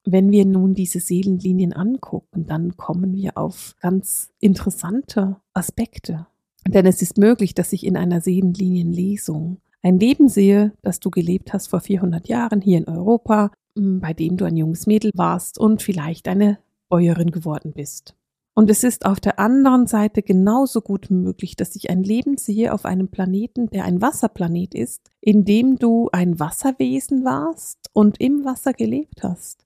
Wenn 0.05 0.31
wir 0.31 0.45
nun 0.45 0.75
diese 0.75 0.99
Seelenlinien 0.99 1.73
angucken, 1.73 2.45
dann 2.45 2.77
kommen 2.77 3.13
wir 3.13 3.37
auf 3.37 3.75
ganz 3.81 4.29
interessante 4.39 5.37
Aspekte. 5.53 6.27
Denn 6.65 6.85
es 6.85 7.01
ist 7.01 7.17
möglich, 7.17 7.55
dass 7.55 7.73
ich 7.73 7.85
in 7.85 7.97
einer 7.97 8.21
Seelenlinienlesung 8.21 9.57
ein 9.81 9.99
Leben 9.99 10.29
sehe, 10.29 10.73
das 10.83 10.99
du 10.99 11.09
gelebt 11.09 11.51
hast 11.51 11.67
vor 11.67 11.81
400 11.81 12.27
Jahren 12.27 12.61
hier 12.61 12.77
in 12.77 12.87
Europa, 12.87 13.51
bei 13.75 14.13
dem 14.13 14.37
du 14.37 14.45
ein 14.45 14.57
junges 14.57 14.85
Mädel 14.85 15.11
warst 15.15 15.57
und 15.57 15.81
vielleicht 15.81 16.27
eine 16.27 16.59
Bäuerin 16.87 17.31
geworden 17.31 17.73
bist. 17.73 18.15
Und 18.57 18.71
es 18.71 18.83
ist 18.83 19.05
auf 19.05 19.19
der 19.19 19.37
anderen 19.37 19.85
Seite 19.85 20.23
genauso 20.23 20.81
gut 20.81 21.11
möglich, 21.11 21.55
dass 21.55 21.75
ich 21.75 21.91
ein 21.91 22.01
Leben 22.01 22.37
sehe 22.37 22.73
auf 22.73 22.85
einem 22.85 23.07
Planeten, 23.07 23.69
der 23.69 23.85
ein 23.85 24.01
Wasserplanet 24.01 24.73
ist, 24.73 25.11
in 25.21 25.45
dem 25.45 25.77
du 25.77 26.09
ein 26.11 26.39
Wasserwesen 26.39 27.23
warst 27.23 27.77
und 27.93 28.19
im 28.19 28.45
Wasser 28.45 28.73
gelebt 28.73 29.21
hast. 29.21 29.63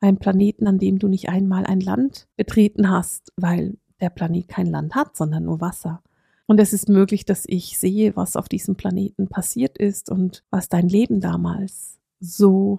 Ein 0.00 0.16
Planeten, 0.16 0.66
an 0.66 0.78
dem 0.78 0.98
du 0.98 1.06
nicht 1.06 1.28
einmal 1.28 1.66
ein 1.66 1.80
Land 1.80 2.28
betreten 2.38 2.88
hast, 2.88 3.30
weil 3.36 3.76
der 4.00 4.08
Planet 4.08 4.48
kein 4.48 4.68
Land 4.68 4.94
hat, 4.94 5.18
sondern 5.18 5.44
nur 5.44 5.60
Wasser. 5.60 6.02
Und 6.46 6.60
es 6.60 6.72
ist 6.72 6.88
möglich, 6.88 7.26
dass 7.26 7.44
ich 7.46 7.78
sehe, 7.78 8.16
was 8.16 8.36
auf 8.36 8.48
diesem 8.48 8.74
Planeten 8.74 9.28
passiert 9.28 9.76
ist 9.76 10.08
und 10.08 10.44
was 10.50 10.70
dein 10.70 10.88
Leben 10.88 11.20
damals 11.20 11.98
so 12.20 12.78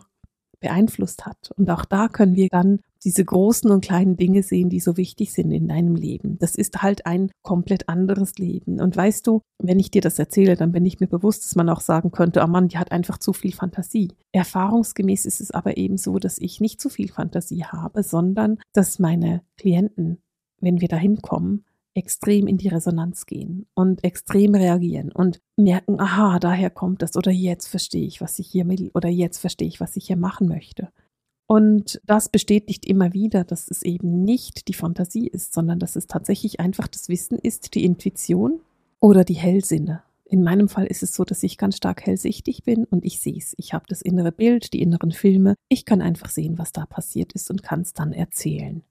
beeinflusst 0.59 1.27
hat. 1.27 1.51
Und 1.55 1.69
auch 1.69 1.85
da 1.85 2.07
können 2.07 2.35
wir 2.35 2.47
dann 2.49 2.79
diese 3.03 3.25
großen 3.25 3.69
und 3.71 3.83
kleinen 3.83 4.17
Dinge 4.17 4.43
sehen, 4.43 4.69
die 4.69 4.79
so 4.79 4.97
wichtig 4.97 5.33
sind 5.33 5.51
in 5.51 5.67
deinem 5.67 5.95
Leben. 5.95 6.37
Das 6.39 6.55
ist 6.55 6.81
halt 6.81 7.05
ein 7.05 7.31
komplett 7.41 7.89
anderes 7.89 8.35
Leben. 8.35 8.79
Und 8.79 8.95
weißt 8.95 9.25
du, 9.25 9.41
wenn 9.61 9.79
ich 9.79 9.91
dir 9.91 10.01
das 10.01 10.19
erzähle, 10.19 10.55
dann 10.55 10.71
bin 10.71 10.85
ich 10.85 10.99
mir 10.99 11.07
bewusst, 11.07 11.45
dass 11.45 11.55
man 11.55 11.69
auch 11.69 11.81
sagen 11.81 12.11
könnte, 12.11 12.41
oh 12.43 12.47
Mann, 12.47 12.67
die 12.67 12.77
hat 12.77 12.91
einfach 12.91 13.17
zu 13.17 13.33
viel 13.33 13.53
Fantasie. 13.53 14.13
Erfahrungsgemäß 14.31 15.25
ist 15.25 15.41
es 15.41 15.51
aber 15.51 15.77
eben 15.77 15.97
so, 15.97 16.19
dass 16.19 16.37
ich 16.37 16.61
nicht 16.61 16.79
zu 16.79 16.89
viel 16.89 17.09
Fantasie 17.09 17.65
habe, 17.65 18.03
sondern 18.03 18.59
dass 18.73 18.99
meine 18.99 19.41
Klienten, 19.57 20.21
wenn 20.59 20.81
wir 20.81 20.87
dahin 20.87 21.21
kommen, 21.21 21.65
extrem 21.93 22.47
in 22.47 22.57
die 22.57 22.69
Resonanz 22.69 23.25
gehen 23.25 23.67
und 23.73 24.03
extrem 24.03 24.55
reagieren 24.55 25.11
und 25.11 25.41
merken, 25.57 25.99
aha, 25.99 26.39
daher 26.39 26.69
kommt 26.69 27.01
das 27.01 27.17
oder 27.17 27.31
jetzt 27.31 27.67
verstehe 27.67 28.07
ich, 28.07 28.21
was 28.21 28.39
ich 28.39 28.47
hier 28.47 28.67
will 28.69 28.91
oder 28.93 29.09
jetzt 29.09 29.39
verstehe 29.39 29.67
ich, 29.67 29.79
was 29.79 29.97
ich 29.97 30.07
hier 30.07 30.15
machen 30.15 30.47
möchte. 30.47 30.89
Und 31.51 31.99
das 32.05 32.29
bestätigt 32.29 32.85
immer 32.85 33.11
wieder, 33.11 33.43
dass 33.43 33.69
es 33.69 33.81
eben 33.83 34.23
nicht 34.23 34.69
die 34.69 34.73
Fantasie 34.73 35.27
ist, 35.27 35.53
sondern 35.53 35.79
dass 35.79 35.97
es 35.97 36.07
tatsächlich 36.07 36.61
einfach 36.61 36.87
das 36.87 37.09
Wissen 37.09 37.37
ist, 37.37 37.75
die 37.75 37.83
Intuition 37.83 38.61
oder 39.01 39.25
die 39.25 39.33
Hellsinne. 39.33 40.01
In 40.23 40.43
meinem 40.43 40.69
Fall 40.69 40.85
ist 40.85 41.03
es 41.03 41.13
so, 41.13 41.25
dass 41.25 41.43
ich 41.43 41.57
ganz 41.57 41.75
stark 41.75 42.05
hellsichtig 42.05 42.63
bin 42.63 42.85
und 42.85 43.03
ich 43.03 43.19
sehe 43.19 43.35
es. 43.35 43.53
Ich 43.57 43.73
habe 43.73 43.83
das 43.89 44.01
innere 44.01 44.31
Bild, 44.31 44.71
die 44.71 44.81
inneren 44.81 45.11
Filme. 45.11 45.55
Ich 45.67 45.83
kann 45.83 46.01
einfach 46.01 46.29
sehen, 46.29 46.57
was 46.57 46.71
da 46.71 46.85
passiert 46.85 47.33
ist 47.33 47.51
und 47.51 47.63
kann 47.63 47.81
es 47.81 47.91
dann 47.91 48.13
erzählen. 48.13 48.81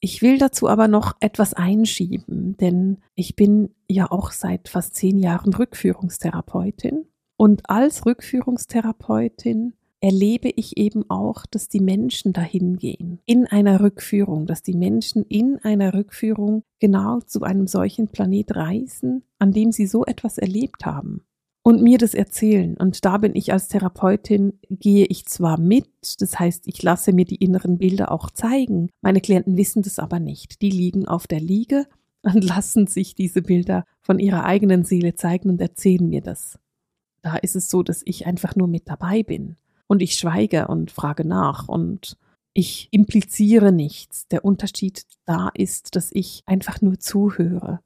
Ich 0.00 0.22
will 0.22 0.38
dazu 0.38 0.68
aber 0.68 0.88
noch 0.88 1.16
etwas 1.20 1.52
einschieben, 1.52 2.56
denn 2.56 2.96
ich 3.14 3.36
bin 3.36 3.74
ja 3.90 4.10
auch 4.10 4.30
seit 4.30 4.70
fast 4.70 4.94
zehn 4.94 5.18
Jahren 5.18 5.52
Rückführungstherapeutin. 5.52 7.04
Und 7.36 7.68
als 7.68 8.06
Rückführungstherapeutin 8.06 9.74
erlebe 10.06 10.48
ich 10.54 10.76
eben 10.76 11.10
auch, 11.10 11.46
dass 11.46 11.68
die 11.68 11.80
Menschen 11.80 12.32
dahin 12.32 12.76
gehen, 12.76 13.18
in 13.26 13.44
einer 13.44 13.80
Rückführung, 13.80 14.46
dass 14.46 14.62
die 14.62 14.76
Menschen 14.76 15.24
in 15.24 15.58
einer 15.64 15.94
Rückführung 15.94 16.62
genau 16.78 17.18
zu 17.22 17.42
einem 17.42 17.66
solchen 17.66 18.06
Planet 18.06 18.54
reisen, 18.54 19.24
an 19.40 19.50
dem 19.50 19.72
sie 19.72 19.88
so 19.88 20.04
etwas 20.04 20.38
erlebt 20.38 20.86
haben 20.86 21.22
und 21.64 21.82
mir 21.82 21.98
das 21.98 22.14
erzählen. 22.14 22.76
Und 22.76 23.04
da 23.04 23.18
bin 23.18 23.34
ich 23.34 23.52
als 23.52 23.66
Therapeutin, 23.66 24.60
gehe 24.70 25.06
ich 25.06 25.26
zwar 25.26 25.58
mit, 25.58 25.88
das 26.20 26.38
heißt, 26.38 26.68
ich 26.68 26.80
lasse 26.84 27.12
mir 27.12 27.24
die 27.24 27.44
inneren 27.44 27.76
Bilder 27.76 28.12
auch 28.12 28.30
zeigen. 28.30 28.90
Meine 29.02 29.20
Klienten 29.20 29.56
wissen 29.56 29.82
das 29.82 29.98
aber 29.98 30.20
nicht. 30.20 30.62
Die 30.62 30.70
liegen 30.70 31.08
auf 31.08 31.26
der 31.26 31.40
Liege 31.40 31.88
und 32.22 32.44
lassen 32.44 32.86
sich 32.86 33.16
diese 33.16 33.42
Bilder 33.42 33.82
von 34.02 34.20
ihrer 34.20 34.44
eigenen 34.44 34.84
Seele 34.84 35.16
zeigen 35.16 35.50
und 35.50 35.60
erzählen 35.60 36.08
mir 36.08 36.20
das. 36.20 36.60
Da 37.22 37.34
ist 37.38 37.56
es 37.56 37.68
so, 37.68 37.82
dass 37.82 38.02
ich 38.04 38.24
einfach 38.24 38.54
nur 38.54 38.68
mit 38.68 38.88
dabei 38.88 39.24
bin. 39.24 39.56
Und 39.86 40.02
ich 40.02 40.14
schweige 40.14 40.68
und 40.68 40.90
frage 40.90 41.26
nach 41.26 41.68
und 41.68 42.16
ich 42.52 42.88
impliziere 42.90 43.72
nichts. 43.72 44.26
Der 44.28 44.44
Unterschied 44.44 45.04
da 45.26 45.50
ist, 45.54 45.94
dass 45.94 46.10
ich 46.12 46.42
einfach 46.46 46.80
nur 46.80 46.98
zuhöre. 46.98 47.80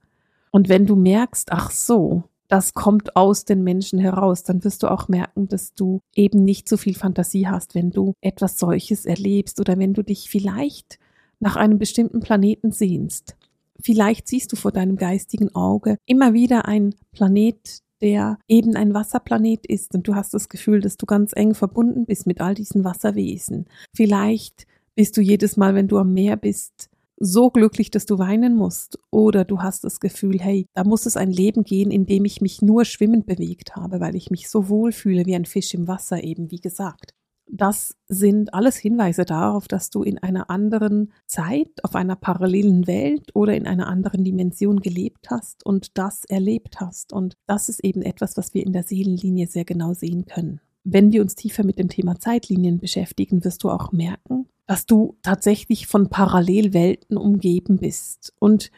Und 0.51 0.69
wenn 0.69 0.87
du 0.87 0.97
merkst, 0.97 1.53
ach 1.53 1.71
so, 1.71 2.25
das 2.49 2.75
kommt 2.75 3.15
aus 3.17 3.45
den 3.45 3.63
Menschen 3.63 3.99
heraus, 3.99 4.43
dann 4.43 4.65
wirst 4.65 4.83
du 4.83 4.89
auch 4.89 5.09
merken, 5.09 5.49
dass 5.49 5.75
du 5.75 6.01
eben 6.15 6.45
nicht 6.45 6.69
so 6.69 6.77
viel 6.77 6.95
Fantasie 6.95 7.47
hast, 7.47 7.75
wenn 7.75 7.91
du 7.91 8.15
etwas 8.21 8.59
solches 8.59 9.07
erlebst 9.07 9.61
oder 9.61 9.79
wenn 9.79 9.95
du 9.95 10.03
dich 10.03 10.29
vielleicht 10.29 10.99
nach 11.39 11.57
einem 11.57 11.79
bestimmten 11.79 12.21
Planeten 12.21 12.73
sehnst. 12.73 13.37
Vielleicht 13.81 14.29
siehst 14.29 14.53
du 14.53 14.57
vor 14.57 14.73
deinem 14.73 14.97
geistigen 14.97 15.55
Auge 15.55 15.97
immer 16.07 16.35
wieder 16.35 16.67
einen 16.67 16.95
Planet, 17.13 17.83
der 18.03 18.39
eben 18.49 18.77
ein 18.77 18.95
Wasserplanet 18.95 19.67
ist 19.67 19.95
und 19.95 20.07
du 20.07 20.15
hast 20.15 20.35
das 20.35 20.49
Gefühl, 20.49 20.81
dass 20.81 20.97
du 20.97 21.07
ganz 21.07 21.33
eng 21.35 21.55
verbunden 21.55 22.07
bist 22.07 22.27
mit 22.27 22.41
all 22.41 22.55
diesen 22.55 22.85
Wasserwesen. 22.85 23.67
Vielleicht 23.95 24.67
bist 24.95 25.17
du 25.17 25.21
jedes 25.21 25.57
Mal, 25.57 25.75
wenn 25.75 25.89
du 25.89 25.99
am 25.99 26.13
Meer 26.13 26.37
bist, 26.37 26.91
so 27.21 27.51
glücklich, 27.51 27.91
dass 27.91 28.07
du 28.07 28.19
weinen 28.19 28.57
musst. 28.57 28.99
Oder 29.11 29.45
du 29.45 29.61
hast 29.61 29.85
das 29.85 30.01
Gefühl, 30.01 30.41
hey, 30.41 30.67
da 30.75 30.85
muss 30.85 31.07
es 31.07 31.17
ein 31.17 31.31
Leben 31.31 31.65
gehen, 31.65 31.91
in 31.91 32.07
dem 32.07 32.25
ich 32.25 32.41
mich 32.41 32.63
nur 32.63 32.85
schwimmend 32.87 33.27
bewegt 33.27 33.77
habe, 33.77 34.01
weil 34.01 34.17
ich 34.17 34.31
mich 34.31 34.49
so 34.49 34.69
wohl 34.69 34.91
fühle 34.91 35.27
wie 35.27 35.37
ein 35.37 35.45
Fisch 35.45 35.75
im 35.75 35.87
Wasser, 35.87 36.25
eben 36.25 36.51
wie 36.51 36.61
gesagt. 36.61 37.13
Das 37.53 37.97
sind 38.07 38.55
alles 38.55 38.77
Hinweise 38.77 39.25
darauf, 39.25 39.67
dass 39.67 39.91
du 39.91 40.03
in 40.03 40.19
einer 40.19 40.51
anderen 40.51 41.13
Zeit, 41.27 41.69
auf 41.83 41.97
einer 41.97 42.15
parallelen 42.15 42.87
Welt 42.87 43.31
oder 43.35 43.55
in 43.55 43.67
einer 43.67 43.89
anderen 43.89 44.23
Dimension 44.23 44.81
gelebt 44.81 45.31
hast 45.31 45.67
und 45.67 45.99
das 45.99 46.25
erlebt 46.25 46.81
hast. 46.81 47.13
Und 47.13 47.37
das 47.47 47.69
ist 47.69 47.85
eben 47.85 48.03
etwas, 48.03 48.37
was 48.37 48.55
wir 48.55 48.65
in 48.65 48.73
der 48.73 48.85
Seelenlinie 48.85 49.49
sehr 49.49 49.65
genau 49.65 49.95
sehen 49.95 50.27
können. 50.27 50.61
Wenn 50.85 51.13
wir 51.13 51.23
uns 51.23 51.35
tiefer 51.35 51.65
mit 51.65 51.79
dem 51.79 51.89
Thema 51.89 52.19
Zeitlinien 52.19 52.79
beschäftigen, 52.79 53.45
wirst 53.45 53.65
du 53.65 53.71
auch 53.71 53.93
merken, 53.93 54.47
dass 54.67 54.87
du 54.87 55.17
tatsächlich 55.23 55.89
von 55.89 56.09
Parallelwelten 56.09 57.17
umgeben 57.17 57.79
bist. 57.79 58.33
Und 58.39 58.71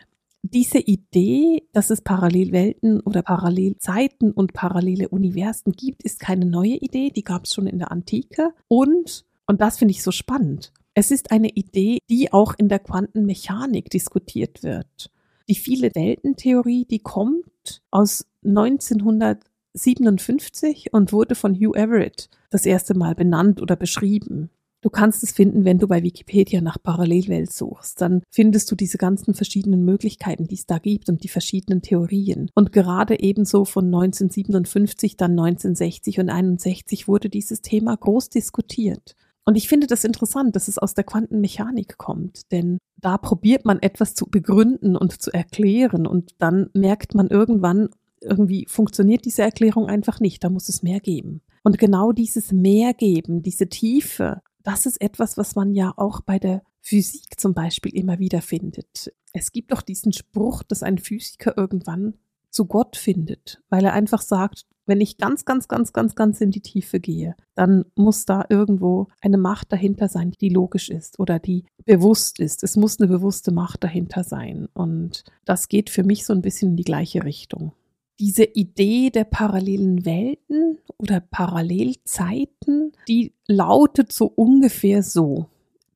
diese 0.43 0.79
Idee, 0.79 1.69
dass 1.73 1.91
es 1.91 2.01
Parallelwelten 2.01 3.01
oder 3.01 3.23
Parallelzeiten 3.23 4.33
und 4.33 4.53
parallele 4.53 5.09
Universen 5.09 5.73
gibt, 5.73 6.03
ist 6.03 6.21
keine 6.21 6.47
neue 6.47 6.77
Idee, 6.77 7.11
die 7.11 7.23
gab 7.23 7.45
es 7.45 7.55
schon 7.55 7.69
in 7.69 7.79
der 7.79 7.93
Antike. 7.93 8.53
Und, 8.69 9.25
und 9.47 9.61
das 9.61 9.79
finde 9.79 9.93
ich 9.93 10.03
so 10.03 10.11
spannend, 10.11 10.73
es 10.95 11.11
ist 11.11 11.31
eine 11.31 11.49
Idee, 11.49 12.01
die 12.11 12.31
auch 12.33 12.55
in 12.59 12.69
der 12.69 12.81
Quantenmechanik 12.81 13.89
diskutiert 13.89 14.63
wird. 14.63 15.11
Die 15.49 15.55
viele 15.55 15.95
Weltentheorie, 15.95 16.85
die 16.85 16.99
kommt 16.99 17.81
aus 17.91 18.27
1957 18.45 20.93
und 20.93 21.11
wurde 21.13 21.35
von 21.35 21.55
Hugh 21.55 21.75
Everett 21.79 22.29
das 22.51 22.67
erste 22.67 22.93
Mal 22.95 23.15
benannt 23.15 23.63
oder 23.63 23.77
beschrieben. 23.77 24.51
Du 24.83 24.91
kannst 24.91 25.23
es 25.23 25.31
finden, 25.31 25.65
wenn 25.65 25.79
du 25.79 25.87
bei 25.87 26.03
Wikipedia 26.03 26.61
nach 26.61 26.77
Parallelwelt 26.83 27.53
suchst. 27.53 28.01
Dann 28.01 28.23
findest 28.31 28.71
du 28.71 28.75
diese 28.75 28.99
ganzen 28.99 29.33
verschiedenen 29.33 29.85
Möglichkeiten, 29.85 30.49
die 30.49 30.57
es 30.57 30.67
da 30.67 30.79
gibt 30.79 31.09
und 31.09 31.23
die 31.23 31.29
verschiedenen 31.29 31.83
Theorien. 31.83 32.51
Und 32.55 32.73
gerade 32.73 33.21
ebenso 33.21 33.65
von 33.65 33.87
1957, 33.87 35.17
dann 35.17 35.33
1960 35.33 36.19
und 36.19 36.29
61 36.31 37.07
wurde 37.07 37.29
dieses 37.29 37.63
Thema 37.63 37.97
groß 37.97 38.29
diskutiert. 38.29 39.15
Und 39.45 39.57
ich 39.57 39.69
finde 39.69 39.87
das 39.87 40.05
interessant, 40.05 40.57
dass 40.57 40.69
es 40.69 40.79
aus 40.79 40.95
der 40.95 41.05
Quantenmechanik 41.05 41.97
kommt, 41.97 42.53
denn 42.53 42.79
da 43.01 43.19
probiert 43.19 43.65
man 43.65 43.81
etwas 43.81 44.15
zu 44.15 44.27
begründen 44.27 44.97
und 44.97 45.21
zu 45.21 45.33
erklären 45.33 46.07
und 46.07 46.33
dann 46.39 46.71
merkt 46.75 47.15
man 47.15 47.29
irgendwann, 47.29 47.89
irgendwie 48.21 48.67
funktioniert 48.69 49.25
diese 49.25 49.43
Erklärung 49.43 49.87
einfach 49.87 50.21
nicht. 50.21 50.45
Da 50.45 50.49
muss 50.49 50.69
es 50.69 50.85
mehr 50.85 51.01
geben. 51.01 51.41
Und 51.65 51.79
genau 51.79 52.13
dieses 52.13 52.53
Mehr 52.53 52.95
geben, 52.95 53.43
diese 53.43 53.69
Tiefe, 53.69 54.43
das 54.65 54.87
ist 54.87 55.01
etwas, 55.01 55.37
was 55.37 55.55
man 55.55 55.75
ja 55.75 55.93
auch 55.97 56.21
bei 56.21 56.39
der 56.39 56.63
Physik 56.81 57.39
zum 57.39 57.55
Beispiel 57.55 57.95
immer 57.95 58.19
wieder 58.19 58.43
findet. 58.43 59.13
Es 59.33 59.53
gibt 59.53 59.73
doch 59.73 59.83
diesen 59.83 60.13
Spruch, 60.13 60.63
dass 60.63 60.83
ein 60.83 60.99
Physiker 60.99 61.57
irgendwann 61.57 62.15
zu 62.51 62.67
Gott 62.67 62.97
findet, 62.97 63.63
weil 63.71 63.85
er 63.85 63.95
einfach 63.95 64.21
sagt, 64.21 64.67
wenn 64.85 65.01
ich 65.01 65.17
ganz, 65.17 65.45
ganz, 65.45 65.69
ganz, 65.69 65.93
ganz, 65.93 66.15
ganz 66.15 66.41
in 66.41 66.51
die 66.51 66.61
Tiefe 66.61 67.01
gehe, 67.01 67.37
dann 67.55 67.85
muss 67.95 68.27
da 68.27 68.45
irgendwo 68.49 69.09
eine 69.21 69.39
Macht 69.39 69.73
dahinter 69.73 70.09
sein, 70.09 70.33
die 70.41 70.49
logisch 70.49 70.91
ist 70.91 71.19
oder 71.19 71.39
die 71.39 71.65
bewusst 71.85 72.41
ist. 72.41 72.65
Es 72.65 72.77
muss 72.77 72.99
eine 72.99 73.09
bewusste 73.09 73.53
Macht 73.53 73.85
dahinter 73.85 74.25
sein. 74.25 74.69
Und 74.75 75.25
das 75.45 75.69
geht 75.69 75.89
für 75.89 76.03
mich 76.03 76.27
so 76.27 76.33
ein 76.33 76.43
bisschen 76.43 76.71
in 76.71 76.77
die 76.77 76.85
gleiche 76.85 77.25
Richtung. 77.25 77.73
Diese 78.21 78.45
Idee 78.45 79.11
der 79.11 79.25
parallelen 79.25 80.05
Welten 80.05 80.79
oder 80.99 81.21
Parallelzeiten, 81.21 82.93
die 83.09 83.33
lautet 83.47 84.13
so 84.13 84.27
ungefähr 84.27 85.03
so, 85.03 85.47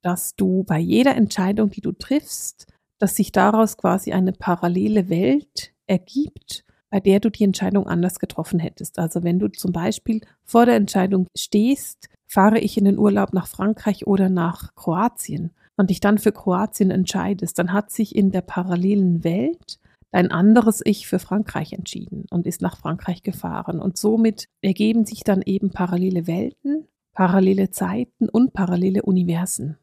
dass 0.03 0.35
du 0.35 0.65
bei 0.65 0.79
jeder 0.79 1.15
Entscheidung, 1.15 1.71
die 1.71 1.81
du 1.81 1.93
triffst, 1.93 2.67
dass 2.99 3.17
sich 3.17 3.33
daraus 3.33 3.77
quasi 3.77 4.13
eine 4.13 4.33
parallele 4.33 5.09
Welt 5.09 5.73
ergibt, 5.87 6.65
bei 6.91 7.01
der 7.01 7.21
du 7.21 7.31
die 7.31 7.45
Entscheidung 7.45 7.87
anders 7.87 8.19
getroffen 8.19 8.59
hättest. 8.59 8.99
Also 8.99 9.23
wenn 9.23 9.39
du 9.39 9.49
zum 9.49 9.73
Beispiel 9.73 10.21
vor 10.45 10.67
der 10.67 10.77
Entscheidung 10.77 11.27
stehst, 11.37 12.09
fahre 12.27 12.59
ich 12.59 12.79
in 12.79 12.85
den 12.85 12.99
Urlaub 12.99 13.33
nach 13.33 13.47
Frankreich 13.47 14.07
oder 14.07 14.29
nach 14.29 14.75
Kroatien 14.75 15.53
und 15.77 15.91
dich 15.91 16.01
dann 16.01 16.19
für 16.19 16.33
Kroatien 16.33 16.91
entscheidest, 16.91 17.59
dann 17.59 17.73
hat 17.73 17.91
sich 17.91 18.17
in 18.17 18.31
der 18.31 18.41
parallelen 18.41 19.25
Welt 19.25 19.79
dein 20.11 20.31
anderes 20.31 20.81
Ich 20.85 21.07
für 21.07 21.19
Frankreich 21.19 21.73
entschieden 21.73 22.27
und 22.31 22.47
ist 22.47 22.63
nach 22.63 22.79
Frankreich 22.79 23.23
gefahren. 23.23 23.81
Und 23.81 23.97
somit 23.99 24.49
ergeben 24.61 25.05
sich 25.05 25.25
dann 25.25 25.43
eben 25.43 25.71
parallele 25.71 26.27
Welten, 26.27 26.89
parallele 27.13 27.71
Zeiten 27.71 28.29
und 28.29 28.53
parallele 28.53 29.03
Universen. 29.03 29.79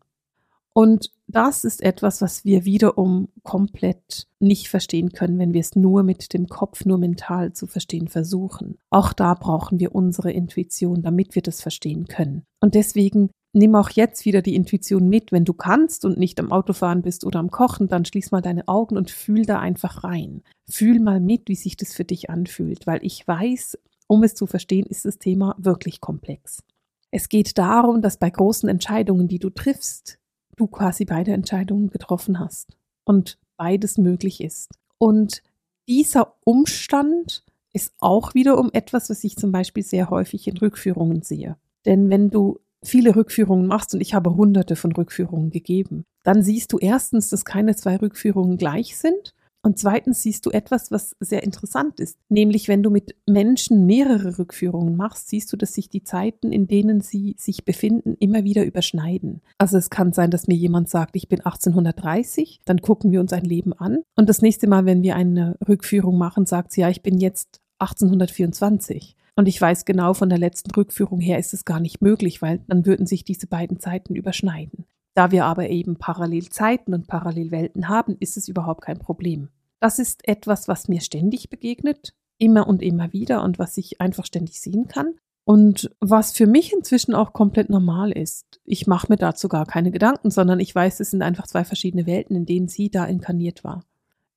Und 0.73 1.11
das 1.33 1.63
ist 1.63 1.81
etwas, 1.81 2.21
was 2.21 2.45
wir 2.45 2.65
wiederum 2.65 3.29
komplett 3.43 4.27
nicht 4.39 4.69
verstehen 4.69 5.11
können, 5.11 5.39
wenn 5.39 5.53
wir 5.53 5.61
es 5.61 5.75
nur 5.75 6.03
mit 6.03 6.33
dem 6.33 6.47
Kopf, 6.47 6.85
nur 6.85 6.97
mental 6.97 7.53
zu 7.53 7.67
verstehen 7.67 8.07
versuchen. 8.07 8.77
Auch 8.89 9.13
da 9.13 9.33
brauchen 9.33 9.79
wir 9.79 9.95
unsere 9.95 10.31
Intuition, 10.31 11.01
damit 11.01 11.35
wir 11.35 11.41
das 11.41 11.61
verstehen 11.61 12.05
können. 12.05 12.43
Und 12.59 12.75
deswegen 12.75 13.29
nimm 13.53 13.75
auch 13.75 13.89
jetzt 13.89 14.25
wieder 14.25 14.41
die 14.41 14.55
Intuition 14.55 15.09
mit. 15.09 15.31
Wenn 15.31 15.45
du 15.45 15.53
kannst 15.53 16.05
und 16.05 16.17
nicht 16.17 16.39
am 16.39 16.51
Autofahren 16.51 17.01
bist 17.01 17.25
oder 17.25 17.39
am 17.39 17.51
Kochen, 17.51 17.87
dann 17.87 18.05
schließ 18.05 18.31
mal 18.31 18.41
deine 18.41 18.67
Augen 18.67 18.97
und 18.97 19.11
fühl 19.11 19.45
da 19.45 19.59
einfach 19.59 20.03
rein. 20.03 20.43
Fühl 20.69 20.99
mal 20.99 21.19
mit, 21.19 21.47
wie 21.47 21.55
sich 21.55 21.77
das 21.77 21.93
für 21.93 22.05
dich 22.05 22.29
anfühlt, 22.29 22.87
weil 22.87 22.99
ich 23.03 23.27
weiß, 23.27 23.77
um 24.07 24.23
es 24.23 24.35
zu 24.35 24.47
verstehen, 24.47 24.85
ist 24.85 25.05
das 25.05 25.19
Thema 25.19 25.55
wirklich 25.57 26.01
komplex. 26.01 26.63
Es 27.11 27.29
geht 27.29 27.57
darum, 27.57 28.01
dass 28.01 28.17
bei 28.17 28.29
großen 28.29 28.67
Entscheidungen, 28.67 29.27
die 29.27 29.39
du 29.39 29.51
triffst, 29.51 30.17
du 30.55 30.67
quasi 30.67 31.05
beide 31.05 31.33
Entscheidungen 31.33 31.89
getroffen 31.89 32.39
hast 32.39 32.75
und 33.03 33.37
beides 33.57 33.97
möglich 33.97 34.41
ist. 34.41 34.69
Und 34.97 35.43
dieser 35.87 36.35
Umstand 36.45 37.43
ist 37.73 37.93
auch 37.99 38.33
wiederum 38.33 38.69
etwas, 38.73 39.09
was 39.09 39.23
ich 39.23 39.35
zum 39.35 39.51
Beispiel 39.51 39.83
sehr 39.83 40.09
häufig 40.09 40.47
in 40.47 40.57
Rückführungen 40.57 41.23
sehe. 41.23 41.57
Denn 41.85 42.09
wenn 42.09 42.29
du 42.29 42.59
viele 42.83 43.15
Rückführungen 43.15 43.67
machst 43.67 43.93
und 43.93 44.01
ich 44.01 44.13
habe 44.13 44.35
hunderte 44.35 44.75
von 44.75 44.91
Rückführungen 44.91 45.49
gegeben, 45.49 46.05
dann 46.23 46.43
siehst 46.43 46.71
du 46.71 46.77
erstens, 46.77 47.29
dass 47.29 47.45
keine 47.45 47.75
zwei 47.75 47.97
Rückführungen 47.97 48.57
gleich 48.57 48.97
sind 48.97 49.33
und 49.63 49.79
zweitens 49.79 50.21
siehst 50.21 50.45
du 50.45 50.51
etwas, 50.51 50.91
was 50.91 51.15
sehr 51.21 51.43
interessant 51.43 52.01
ist. 52.01 52.19
Nämlich, 52.27 52.67
wenn 52.67 52.83
du 52.83 52.89
mit 52.89 53.15
Menschen 53.25 53.85
mehrere 53.85 54.37
Rückführungen 54.37 54.97
machst, 54.97 55.29
siehst 55.29 55.51
du, 55.53 55.57
dass 55.57 55.73
sich 55.73 55.89
die 55.89 56.03
Zeiten, 56.03 56.51
in 56.51 56.67
denen 56.67 56.99
sie 56.99 57.35
sich 57.39 57.63
befinden, 57.63 58.15
immer 58.19 58.43
wieder 58.43 58.65
überschneiden. 58.65 59.41
Also 59.57 59.77
es 59.77 59.89
kann 59.89 60.11
sein, 60.11 60.31
dass 60.31 60.47
mir 60.47 60.55
jemand 60.55 60.89
sagt, 60.89 61.15
ich 61.15 61.29
bin 61.29 61.39
1830, 61.39 62.59
dann 62.65 62.81
gucken 62.81 63.11
wir 63.11 63.21
uns 63.21 63.31
ein 63.31 63.45
Leben 63.45 63.71
an. 63.71 63.99
Und 64.15 64.27
das 64.27 64.41
nächste 64.41 64.67
Mal, 64.67 64.85
wenn 64.85 65.01
wir 65.01 65.15
eine 65.15 65.55
Rückführung 65.65 66.17
machen, 66.17 66.45
sagt 66.45 66.73
sie, 66.73 66.81
ja, 66.81 66.89
ich 66.89 67.01
bin 67.01 67.17
jetzt 67.17 67.61
1824. 67.79 69.15
Und 69.35 69.47
ich 69.47 69.59
weiß 69.59 69.85
genau, 69.85 70.13
von 70.13 70.29
der 70.29 70.37
letzten 70.37 70.71
Rückführung 70.71 71.19
her 71.19 71.39
ist 71.39 71.53
es 71.53 71.65
gar 71.65 71.79
nicht 71.79 72.01
möglich, 72.01 72.41
weil 72.41 72.59
dann 72.67 72.85
würden 72.85 73.05
sich 73.05 73.23
diese 73.23 73.47
beiden 73.47 73.79
Zeiten 73.79 74.13
überschneiden. 74.13 74.85
Da 75.13 75.31
wir 75.31 75.45
aber 75.45 75.69
eben 75.69 75.97
Parallelzeiten 75.97 76.93
und 76.93 77.07
Parallelwelten 77.07 77.87
haben, 77.87 78.17
ist 78.19 78.37
es 78.37 78.47
überhaupt 78.47 78.81
kein 78.81 78.99
Problem. 78.99 79.49
Das 79.79 79.99
ist 79.99 80.27
etwas, 80.27 80.67
was 80.67 80.87
mir 80.87 81.01
ständig 81.01 81.49
begegnet, 81.49 82.13
immer 82.37 82.67
und 82.67 82.81
immer 82.81 83.13
wieder 83.13 83.43
und 83.43 83.59
was 83.59 83.77
ich 83.77 84.01
einfach 84.01 84.25
ständig 84.25 84.59
sehen 84.59 84.87
kann. 84.87 85.15
Und 85.45 85.91
was 85.99 86.31
für 86.31 86.47
mich 86.47 86.71
inzwischen 86.71 87.13
auch 87.13 87.33
komplett 87.33 87.69
normal 87.69 88.11
ist. 88.11 88.61
Ich 88.63 88.87
mache 88.87 89.07
mir 89.09 89.17
dazu 89.17 89.49
gar 89.49 89.65
keine 89.65 89.91
Gedanken, 89.91 90.31
sondern 90.31 90.61
ich 90.61 90.73
weiß, 90.73 91.01
es 91.01 91.11
sind 91.11 91.21
einfach 91.21 91.47
zwei 91.47 91.65
verschiedene 91.65 92.05
Welten, 92.05 92.35
in 92.35 92.45
denen 92.45 92.69
sie 92.69 92.89
da 92.89 93.05
inkarniert 93.05 93.63
war. 93.63 93.83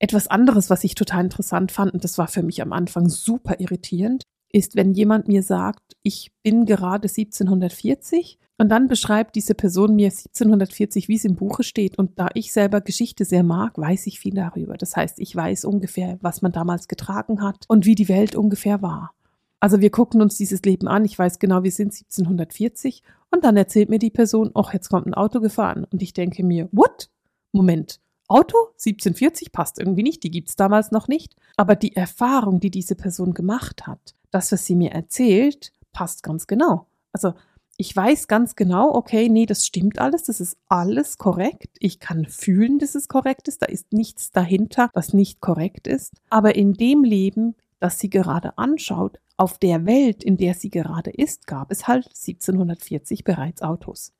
Etwas 0.00 0.26
anderes, 0.26 0.68
was 0.68 0.82
ich 0.82 0.94
total 0.96 1.24
interessant 1.24 1.70
fand, 1.70 1.94
und 1.94 2.02
das 2.02 2.18
war 2.18 2.26
für 2.26 2.42
mich 2.42 2.60
am 2.60 2.72
Anfang 2.72 3.08
super 3.08 3.60
irritierend, 3.60 4.24
ist, 4.50 4.74
wenn 4.74 4.92
jemand 4.92 5.28
mir 5.28 5.42
sagt, 5.42 5.96
ich 6.02 6.32
bin 6.42 6.66
gerade 6.66 7.08
1740 7.08 8.38
und 8.58 8.70
dann 8.70 8.88
beschreibt 8.88 9.36
diese 9.36 9.54
Person 9.54 9.96
mir 9.96 10.06
1740, 10.06 11.08
wie 11.08 11.16
es 11.16 11.26
im 11.26 11.36
Buche 11.36 11.62
steht. 11.62 11.98
Und 11.98 12.18
da 12.18 12.28
ich 12.34 12.52
selber 12.52 12.80
Geschichte 12.80 13.24
sehr 13.24 13.42
mag, 13.42 13.76
weiß 13.76 14.06
ich 14.06 14.18
viel 14.18 14.34
darüber. 14.34 14.76
Das 14.78 14.96
heißt, 14.96 15.18
ich 15.20 15.36
weiß 15.36 15.66
ungefähr, 15.66 16.18
was 16.22 16.40
man 16.40 16.52
damals 16.52 16.88
getragen 16.88 17.42
hat 17.42 17.66
und 17.68 17.84
wie 17.84 17.94
die 17.94 18.08
Welt 18.08 18.34
ungefähr 18.34 18.80
war. 18.80 19.12
Also 19.60 19.80
wir 19.80 19.90
gucken 19.90 20.22
uns 20.22 20.36
dieses 20.36 20.62
Leben 20.62 20.88
an. 20.88 21.04
Ich 21.04 21.18
weiß 21.18 21.38
genau, 21.38 21.64
wir 21.64 21.70
sind 21.70 21.92
1740. 21.92 23.02
Und 23.30 23.44
dann 23.44 23.56
erzählt 23.56 23.90
mir 23.90 23.98
die 23.98 24.10
Person, 24.10 24.50
ach, 24.54 24.72
jetzt 24.72 24.88
kommt 24.88 25.06
ein 25.06 25.14
Auto 25.14 25.40
gefahren. 25.40 25.84
Und 25.84 26.02
ich 26.02 26.14
denke 26.14 26.42
mir, 26.42 26.68
what? 26.72 27.10
Moment. 27.52 28.00
Auto 28.28 28.56
1740 28.78 29.52
passt 29.52 29.78
irgendwie 29.78 30.02
nicht, 30.02 30.24
die 30.24 30.30
gibt's 30.30 30.56
damals 30.56 30.90
noch 30.90 31.08
nicht. 31.08 31.36
Aber 31.56 31.76
die 31.76 31.94
Erfahrung, 31.94 32.58
die 32.58 32.70
diese 32.70 32.96
Person 32.96 33.34
gemacht 33.34 33.86
hat, 33.86 34.14
das, 34.30 34.50
was 34.50 34.64
sie 34.64 34.74
mir 34.74 34.92
erzählt, 34.92 35.72
passt 35.92 36.22
ganz 36.22 36.46
genau. 36.46 36.86
Also 37.12 37.34
ich 37.78 37.94
weiß 37.94 38.26
ganz 38.26 38.56
genau, 38.56 38.94
okay, 38.94 39.28
nee, 39.28 39.44
das 39.44 39.66
stimmt 39.66 39.98
alles, 39.98 40.24
das 40.24 40.40
ist 40.40 40.56
alles 40.68 41.18
korrekt. 41.18 41.76
Ich 41.78 42.00
kann 42.00 42.24
fühlen, 42.26 42.78
dass 42.78 42.94
es 42.94 43.08
korrekt 43.08 43.48
ist. 43.48 43.62
Da 43.62 43.66
ist 43.66 43.92
nichts 43.92 44.30
dahinter, 44.30 44.90
was 44.94 45.12
nicht 45.12 45.40
korrekt 45.40 45.86
ist. 45.86 46.14
Aber 46.30 46.54
in 46.54 46.72
dem 46.72 47.04
Leben, 47.04 47.54
das 47.78 47.98
sie 47.98 48.08
gerade 48.08 48.56
anschaut, 48.56 49.20
auf 49.36 49.58
der 49.58 49.84
Welt, 49.84 50.24
in 50.24 50.38
der 50.38 50.54
sie 50.54 50.70
gerade 50.70 51.10
ist, 51.10 51.46
gab 51.46 51.70
es 51.70 51.86
halt 51.86 52.06
1740 52.06 53.24
bereits 53.24 53.60
Autos. 53.60 54.14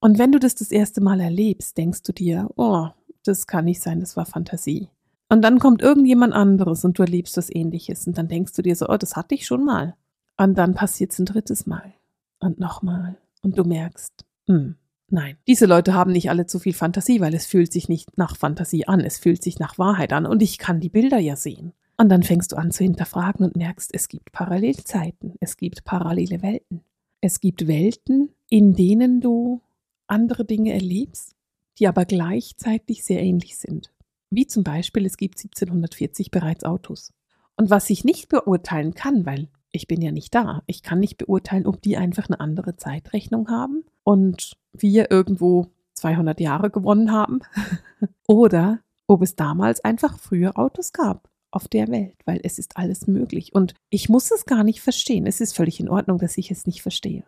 Und 0.00 0.18
wenn 0.18 0.32
du 0.32 0.40
das 0.40 0.56
das 0.56 0.72
erste 0.72 1.00
Mal 1.00 1.20
erlebst, 1.20 1.78
denkst 1.78 2.02
du 2.02 2.12
dir, 2.12 2.50
oh, 2.56 2.88
das 3.22 3.46
kann 3.46 3.66
nicht 3.66 3.80
sein, 3.80 4.00
das 4.00 4.16
war 4.16 4.26
Fantasie. 4.26 4.88
Und 5.28 5.42
dann 5.42 5.60
kommt 5.60 5.82
irgendjemand 5.82 6.32
anderes 6.34 6.84
und 6.84 6.98
du 6.98 7.02
erlebst 7.02 7.36
was 7.36 7.54
ähnliches 7.54 8.06
und 8.06 8.18
dann 8.18 8.28
denkst 8.28 8.52
du 8.52 8.62
dir 8.62 8.74
so, 8.74 8.88
oh, 8.88 8.96
das 8.96 9.16
hatte 9.16 9.34
ich 9.34 9.46
schon 9.46 9.64
mal. 9.64 9.96
Und 10.36 10.56
dann 10.58 10.74
passiert 10.74 11.12
es 11.12 11.18
ein 11.18 11.26
drittes 11.26 11.66
Mal 11.66 11.94
und 12.40 12.58
nochmal. 12.58 13.18
Und 13.42 13.58
du 13.58 13.64
merkst, 13.64 14.24
hm, 14.46 14.76
nein, 15.08 15.36
diese 15.46 15.66
Leute 15.66 15.94
haben 15.94 16.12
nicht 16.12 16.30
alle 16.30 16.46
zu 16.46 16.58
viel 16.58 16.74
Fantasie, 16.74 17.20
weil 17.20 17.34
es 17.34 17.46
fühlt 17.46 17.72
sich 17.72 17.88
nicht 17.88 18.16
nach 18.18 18.36
Fantasie 18.36 18.86
an, 18.86 19.00
es 19.00 19.18
fühlt 19.18 19.42
sich 19.42 19.58
nach 19.58 19.78
Wahrheit 19.78 20.12
an 20.12 20.26
und 20.26 20.42
ich 20.42 20.58
kann 20.58 20.80
die 20.80 20.88
Bilder 20.88 21.18
ja 21.18 21.36
sehen. 21.36 21.72
Und 21.98 22.10
dann 22.10 22.22
fängst 22.22 22.52
du 22.52 22.56
an 22.56 22.72
zu 22.72 22.84
hinterfragen 22.84 23.44
und 23.44 23.56
merkst, 23.56 23.90
es 23.94 24.08
gibt 24.08 24.32
Parallelzeiten, 24.32 25.34
es 25.40 25.56
gibt 25.56 25.84
parallele 25.84 26.42
Welten. 26.42 26.82
Es 27.22 27.40
gibt 27.40 27.66
Welten, 27.66 28.30
in 28.50 28.74
denen 28.74 29.20
du 29.20 29.62
andere 30.06 30.44
Dinge 30.44 30.74
erlebst, 30.74 31.34
die 31.78 31.88
aber 31.88 32.04
gleichzeitig 32.04 33.02
sehr 33.02 33.22
ähnlich 33.22 33.56
sind. 33.56 33.92
Wie 34.30 34.46
zum 34.46 34.64
Beispiel, 34.64 35.06
es 35.06 35.16
gibt 35.16 35.38
1740 35.38 36.30
bereits 36.30 36.64
Autos. 36.64 37.12
Und 37.56 37.70
was 37.70 37.88
ich 37.88 38.04
nicht 38.04 38.28
beurteilen 38.28 38.94
kann, 38.94 39.24
weil 39.24 39.48
ich 39.72 39.86
bin 39.86 40.00
ja 40.00 40.12
nicht 40.12 40.34
da. 40.34 40.62
Ich 40.66 40.82
kann 40.82 41.00
nicht 41.00 41.18
beurteilen, 41.18 41.66
ob 41.66 41.82
die 41.82 41.96
einfach 41.96 42.28
eine 42.28 42.40
andere 42.40 42.76
Zeitrechnung 42.76 43.48
haben 43.48 43.84
und 44.04 44.52
wir 44.72 45.10
irgendwo 45.10 45.66
200 45.94 46.40
Jahre 46.40 46.70
gewonnen 46.70 47.12
haben 47.12 47.40
oder 48.26 48.80
ob 49.06 49.22
es 49.22 49.36
damals 49.36 49.80
einfach 49.80 50.18
früher 50.18 50.58
Autos 50.58 50.92
gab 50.92 51.28
auf 51.50 51.68
der 51.68 51.88
Welt, 51.88 52.16
weil 52.24 52.40
es 52.42 52.58
ist 52.58 52.76
alles 52.76 53.06
möglich 53.06 53.54
und 53.54 53.74
ich 53.88 54.08
muss 54.08 54.30
es 54.30 54.44
gar 54.44 54.64
nicht 54.64 54.80
verstehen. 54.80 55.26
Es 55.26 55.40
ist 55.40 55.56
völlig 55.56 55.80
in 55.80 55.88
Ordnung, 55.88 56.18
dass 56.18 56.36
ich 56.36 56.50
es 56.50 56.66
nicht 56.66 56.82
verstehe. 56.82 57.24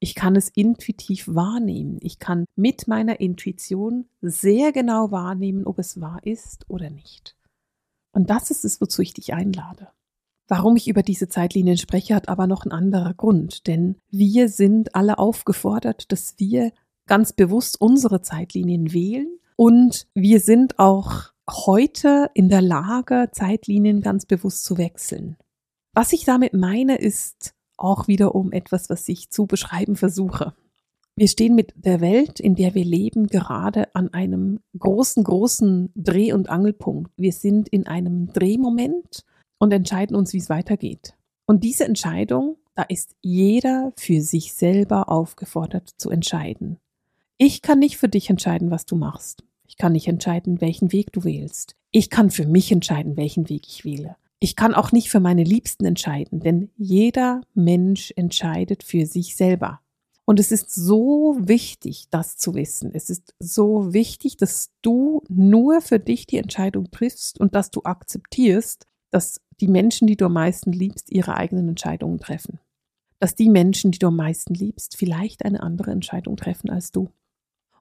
Ich 0.00 0.14
kann 0.14 0.36
es 0.36 0.48
intuitiv 0.48 1.28
wahrnehmen. 1.28 1.98
Ich 2.02 2.18
kann 2.18 2.46
mit 2.56 2.88
meiner 2.88 3.20
Intuition 3.20 4.06
sehr 4.20 4.72
genau 4.72 5.10
wahrnehmen, 5.12 5.66
ob 5.66 5.78
es 5.78 6.00
wahr 6.00 6.20
ist 6.24 6.68
oder 6.68 6.90
nicht. 6.90 7.36
Und 8.12 8.28
das 8.28 8.50
ist 8.50 8.64
es, 8.64 8.80
wozu 8.80 9.02
ich 9.02 9.14
dich 9.14 9.34
einlade. 9.34 9.88
Warum 10.46 10.76
ich 10.76 10.88
über 10.88 11.02
diese 11.02 11.28
Zeitlinien 11.28 11.78
spreche, 11.78 12.14
hat 12.14 12.28
aber 12.28 12.46
noch 12.46 12.64
einen 12.64 12.72
anderen 12.72 13.16
Grund, 13.16 13.66
denn 13.66 13.96
wir 14.10 14.48
sind 14.48 14.94
alle 14.94 15.18
aufgefordert, 15.18 16.12
dass 16.12 16.34
wir 16.38 16.72
ganz 17.06 17.32
bewusst 17.32 17.80
unsere 17.80 18.20
Zeitlinien 18.20 18.92
wählen 18.92 19.38
und 19.56 20.06
wir 20.14 20.40
sind 20.40 20.78
auch 20.78 21.32
heute 21.50 22.30
in 22.34 22.48
der 22.48 22.62
Lage, 22.62 23.28
Zeitlinien 23.32 24.00
ganz 24.00 24.26
bewusst 24.26 24.64
zu 24.64 24.78
wechseln. 24.78 25.36
Was 25.94 26.12
ich 26.12 26.24
damit 26.24 26.54
meine, 26.54 26.96
ist 26.96 27.54
auch 27.76 28.08
wiederum 28.08 28.52
etwas, 28.52 28.90
was 28.90 29.08
ich 29.08 29.30
zu 29.30 29.46
beschreiben 29.46 29.96
versuche. 29.96 30.54
Wir 31.16 31.28
stehen 31.28 31.54
mit 31.54 31.72
der 31.76 32.00
Welt, 32.00 32.40
in 32.40 32.56
der 32.56 32.74
wir 32.74 32.84
leben, 32.84 33.28
gerade 33.28 33.94
an 33.94 34.12
einem 34.12 34.60
großen, 34.76 35.22
großen 35.22 35.92
Dreh- 35.94 36.32
und 36.32 36.48
Angelpunkt. 36.48 37.12
Wir 37.16 37.32
sind 37.32 37.68
in 37.68 37.86
einem 37.86 38.32
Drehmoment 38.32 39.24
und 39.64 39.72
entscheiden 39.72 40.14
uns, 40.14 40.34
wie 40.34 40.38
es 40.38 40.50
weitergeht. 40.50 41.16
Und 41.46 41.64
diese 41.64 41.84
Entscheidung, 41.84 42.58
da 42.74 42.82
ist 42.82 43.16
jeder 43.22 43.94
für 43.96 44.20
sich 44.20 44.52
selber 44.52 45.08
aufgefordert 45.08 45.90
zu 45.96 46.10
entscheiden. 46.10 46.78
Ich 47.38 47.62
kann 47.62 47.78
nicht 47.78 47.96
für 47.96 48.10
dich 48.10 48.28
entscheiden, 48.28 48.70
was 48.70 48.84
du 48.84 48.94
machst. 48.94 49.42
Ich 49.66 49.78
kann 49.78 49.92
nicht 49.92 50.06
entscheiden, 50.06 50.60
welchen 50.60 50.92
Weg 50.92 51.12
du 51.12 51.24
wählst. 51.24 51.76
Ich 51.90 52.10
kann 52.10 52.30
für 52.30 52.46
mich 52.46 52.70
entscheiden, 52.70 53.16
welchen 53.16 53.48
Weg 53.48 53.66
ich 53.66 53.86
wähle. 53.86 54.16
Ich 54.38 54.54
kann 54.54 54.74
auch 54.74 54.92
nicht 54.92 55.08
für 55.08 55.20
meine 55.20 55.44
Liebsten 55.44 55.86
entscheiden, 55.86 56.40
denn 56.40 56.70
jeder 56.76 57.40
Mensch 57.54 58.12
entscheidet 58.16 58.82
für 58.82 59.06
sich 59.06 59.34
selber. 59.34 59.80
Und 60.26 60.40
es 60.40 60.52
ist 60.52 60.74
so 60.74 61.36
wichtig, 61.38 62.08
das 62.10 62.36
zu 62.36 62.54
wissen. 62.54 62.90
Es 62.92 63.08
ist 63.08 63.34
so 63.38 63.94
wichtig, 63.94 64.36
dass 64.36 64.72
du 64.82 65.22
nur 65.30 65.80
für 65.80 65.98
dich 65.98 66.26
die 66.26 66.38
Entscheidung 66.38 66.90
triffst 66.90 67.40
und 67.40 67.54
dass 67.54 67.70
du 67.70 67.80
akzeptierst, 67.84 68.86
dass 69.14 69.40
die 69.60 69.68
Menschen, 69.68 70.06
die 70.06 70.16
du 70.16 70.26
am 70.26 70.32
meisten 70.32 70.72
liebst, 70.72 71.10
ihre 71.10 71.36
eigenen 71.36 71.68
Entscheidungen 71.68 72.18
treffen. 72.18 72.58
Dass 73.20 73.34
die 73.34 73.48
Menschen, 73.48 73.90
die 73.90 73.98
du 73.98 74.08
am 74.08 74.16
meisten 74.16 74.54
liebst, 74.54 74.96
vielleicht 74.96 75.44
eine 75.44 75.62
andere 75.62 75.90
Entscheidung 75.90 76.36
treffen 76.36 76.70
als 76.70 76.92
du. 76.92 77.10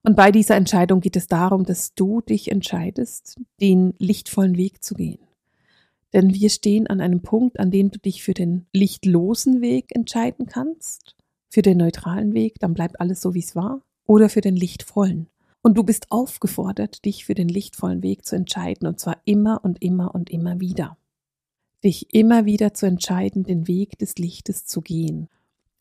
Und 0.04 0.16
bei 0.16 0.32
dieser 0.32 0.56
Entscheidung 0.56 1.00
geht 1.00 1.16
es 1.16 1.28
darum, 1.28 1.64
dass 1.64 1.94
du 1.96 2.22
dich 2.22 2.52
entscheidest, 2.52 3.40
den 3.62 3.94
lichtvollen 4.00 4.58
Weg 4.58 4.84
zu 4.84 4.96
gehen. 4.96 5.20
Denn 6.14 6.34
wir 6.34 6.50
stehen 6.50 6.88
an 6.88 7.02
einem 7.02 7.22
Punkt, 7.22 7.60
an 7.60 7.72
dem 7.72 7.90
du 7.90 8.00
dich 8.00 8.22
für 8.22 8.34
den 8.34 8.68
lichtlosen 8.72 9.62
Weg 9.62 9.96
entscheiden 9.96 10.46
kannst 10.46 11.16
für 11.54 11.62
den 11.62 11.78
neutralen 11.78 12.34
Weg, 12.34 12.60
dann 12.60 12.74
bleibt 12.74 13.00
alles 13.00 13.22
so, 13.22 13.36
wie 13.36 13.40
es 13.40 13.56
war, 13.56 13.82
oder 14.08 14.28
für 14.28 14.42
den 14.42 14.56
lichtvollen. 14.56 15.28
Und 15.62 15.78
du 15.78 15.84
bist 15.84 16.12
aufgefordert, 16.12 17.06
dich 17.06 17.26
für 17.26 17.36
den 17.36 17.48
lichtvollen 17.48 18.02
Weg 18.02 18.26
zu 18.26 18.36
entscheiden, 18.36 18.88
und 18.88 19.00
zwar 19.00 19.18
immer 19.26 19.64
und 19.64 19.82
immer 19.82 20.16
und 20.16 20.32
immer 20.32 20.60
wieder. 20.60 20.98
Dich 21.84 22.14
immer 22.14 22.46
wieder 22.46 22.74
zu 22.74 22.86
entscheiden, 22.86 23.44
den 23.44 23.68
Weg 23.68 23.98
des 24.00 24.18
Lichtes 24.18 24.66
zu 24.66 24.82
gehen. 24.82 25.30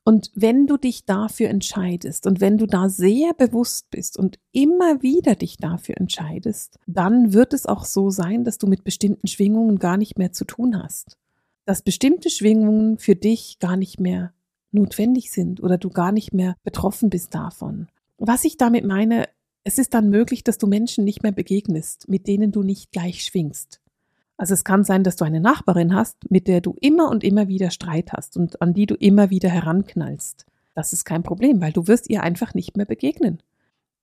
Und 0.05 0.33
wenn 0.35 0.67
du 0.67 0.77
dich 0.77 1.05
dafür 1.05 1.49
entscheidest 1.49 2.27
und 2.27 2.41
wenn 2.41 2.59
du 2.59 2.67
da 2.67 2.89
sehr 2.89 3.35
bewusst 3.35 3.89
bist 3.91 4.19
und 4.19 4.39
immer 4.51 5.01
wieder 5.01 5.37
dich 5.37 5.59
dafür 5.59 5.97
entscheidest, 5.97 6.79
dann 6.87 7.33
wird 7.33 7.53
es 7.53 7.67
auch 7.67 7.85
so 7.85 8.11
sein, 8.11 8.43
dass 8.45 8.59
du 8.59 8.67
mit 8.67 8.83
bestimmten 8.83 9.29
Schwingungen 9.29 9.79
gar 9.79 9.97
nicht 9.97 10.19
mehr 10.19 10.33
zu 10.33 10.45
tun 10.45 10.83
hast. 10.83 11.19
Dass 11.67 11.83
bestimmte 11.83 12.31
Schwingungen 12.31 12.99
für 12.99 13.15
dich 13.15 13.61
gar 13.61 13.77
nicht 13.77 14.01
mehr 14.01 14.33
notwendig 14.73 15.31
sind 15.31 15.63
oder 15.63 15.79
du 15.79 15.91
gar 15.91 16.11
nicht 16.11 16.33
mehr 16.33 16.57
betroffen 16.65 17.09
bist 17.09 17.35
davon. 17.35 17.87
Was 18.19 18.45
ich 18.45 18.57
damit 18.57 18.85
meine, 18.85 19.29
es 19.63 19.79
ist 19.79 19.95
dann 19.95 20.11
möglich, 20.11 20.43
dass 20.43 20.59
du 20.59 20.67
Menschen 20.67 21.05
nicht 21.05 21.23
mehr 21.23 21.33
begegnest, 21.33 22.09
mit 22.09 22.27
denen 22.27 22.51
du 22.51 22.65
nicht 22.65 22.91
gleich 22.91 23.23
schwingst. 23.23 23.82
Also 24.37 24.55
es 24.55 24.65
kann 24.65 24.85
sein, 24.85 25.05
dass 25.05 25.17
du 25.17 25.25
eine 25.25 25.41
Nachbarin 25.41 25.95
hast, 25.95 26.31
mit 26.31 26.49
der 26.49 26.61
du 26.61 26.77
immer 26.81 27.11
und 27.11 27.23
immer 27.23 27.49
wieder 27.49 27.71
Streit 27.71 28.13
hast 28.13 28.37
und 28.37 28.61
an 28.61 28.75
die 28.75 28.87
du 28.87 28.95
immer 28.95 29.31
wieder 29.31 29.49
heranknallst. 29.49 30.47
Das 30.75 30.93
ist 30.93 31.05
kein 31.05 31.23
Problem, 31.23 31.61
weil 31.61 31.73
du 31.73 31.87
wirst 31.87 32.09
ihr 32.11 32.23
einfach 32.23 32.55
nicht 32.55 32.77
mehr 32.77 32.87
begegnen. 32.87 33.43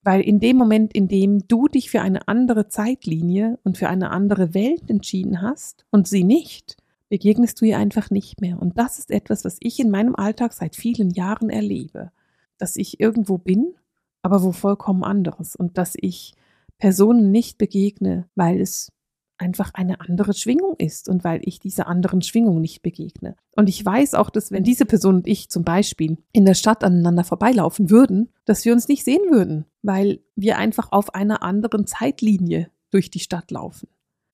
Weil 0.01 0.21
in 0.21 0.39
dem 0.39 0.55
Moment, 0.55 0.93
in 0.93 1.07
dem 1.07 1.47
du 1.47 1.67
dich 1.67 1.89
für 1.89 2.01
eine 2.01 2.27
andere 2.27 2.67
Zeitlinie 2.69 3.59
und 3.63 3.77
für 3.77 3.89
eine 3.89 4.11
andere 4.11 4.53
Welt 4.53 4.89
entschieden 4.89 5.41
hast 5.41 5.85
und 5.89 6.07
sie 6.07 6.23
nicht, 6.23 6.77
begegnest 7.09 7.59
du 7.59 7.65
ihr 7.65 7.77
einfach 7.77 8.09
nicht 8.09 8.39
mehr. 8.39 8.61
Und 8.61 8.77
das 8.77 8.99
ist 8.99 9.11
etwas, 9.11 9.43
was 9.43 9.57
ich 9.59 9.79
in 9.79 9.89
meinem 9.89 10.15
Alltag 10.15 10.53
seit 10.53 10.75
vielen 10.75 11.09
Jahren 11.09 11.49
erlebe. 11.49 12.11
Dass 12.57 12.75
ich 12.75 12.99
irgendwo 12.99 13.37
bin, 13.37 13.73
aber 14.21 14.43
wo 14.43 14.51
vollkommen 14.51 15.03
anderes. 15.03 15.55
Und 15.55 15.77
dass 15.77 15.95
ich 15.97 16.33
Personen 16.77 17.31
nicht 17.31 17.57
begegne, 17.57 18.29
weil 18.35 18.61
es 18.61 18.91
einfach 19.39 19.71
eine 19.73 20.01
andere 20.01 20.33
Schwingung 20.33 20.75
ist 20.77 21.09
und 21.09 21.23
weil 21.23 21.41
ich 21.43 21.59
dieser 21.59 21.87
anderen 21.87 22.21
Schwingung 22.21 22.61
nicht 22.61 22.81
begegne. 22.81 23.35
Und 23.55 23.69
ich 23.69 23.83
weiß 23.83 24.13
auch, 24.13 24.29
dass 24.29 24.51
wenn 24.51 24.63
diese 24.63 24.85
Person 24.85 25.15
und 25.15 25.27
ich 25.27 25.49
zum 25.49 25.63
Beispiel 25.63 26.17
in 26.31 26.45
der 26.45 26.53
Stadt 26.53 26.83
aneinander 26.83 27.23
vorbeilaufen 27.23 27.89
würden, 27.89 28.29
dass 28.45 28.65
wir 28.65 28.73
uns 28.73 28.87
nicht 28.87 29.03
sehen 29.03 29.31
würden, 29.31 29.65
weil 29.81 30.19
wir 30.35 30.57
einfach 30.57 30.91
auf 30.91 31.15
einer 31.15 31.43
anderen 31.43 31.87
Zeitlinie 31.87 32.69
durch 32.91 33.09
die 33.09 33.19
Stadt 33.19 33.51
laufen. 33.51 33.87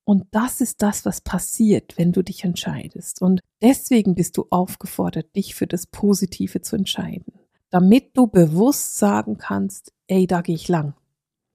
Und 0.06 0.28
das 0.32 0.62
ist 0.62 0.84
das, 0.84 1.04
was 1.04 1.22
passiert, 1.22 1.98
wenn 1.98 2.12
du 2.12 2.22
dich 2.22 2.44
entscheidest. 2.44 3.22
Und 3.22 3.42
deswegen 3.62 4.14
bist 4.14 4.38
du 4.38 4.46
aufgefordert, 4.52 5.36
dich 5.36 5.56
für 5.56 5.66
das 5.66 5.88
Positive 5.88 6.62
zu 6.62 6.76
entscheiden. 6.76 7.34
Damit 7.72 8.16
du 8.16 8.28
bewusst 8.28 8.98
sagen 8.98 9.38
kannst, 9.38 9.92
ey, 10.08 10.28
da 10.28 10.42
gehe 10.42 10.56
ich 10.56 10.68
lang. 10.68 10.94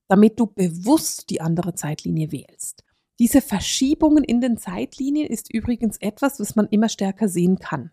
Damit 0.08 0.40
du 0.40 0.46
bewusst 0.46 1.30
die 1.30 1.40
andere 1.40 1.74
Zeitlinie 1.74 2.32
wählst. 2.32 2.82
Diese 3.20 3.42
Verschiebungen 3.42 4.24
in 4.24 4.40
den 4.40 4.56
Zeitlinien 4.56 5.26
ist 5.26 5.52
übrigens 5.52 5.98
etwas, 5.98 6.40
was 6.40 6.56
man 6.56 6.66
immer 6.68 6.88
stärker 6.88 7.28
sehen 7.28 7.58
kann. 7.58 7.90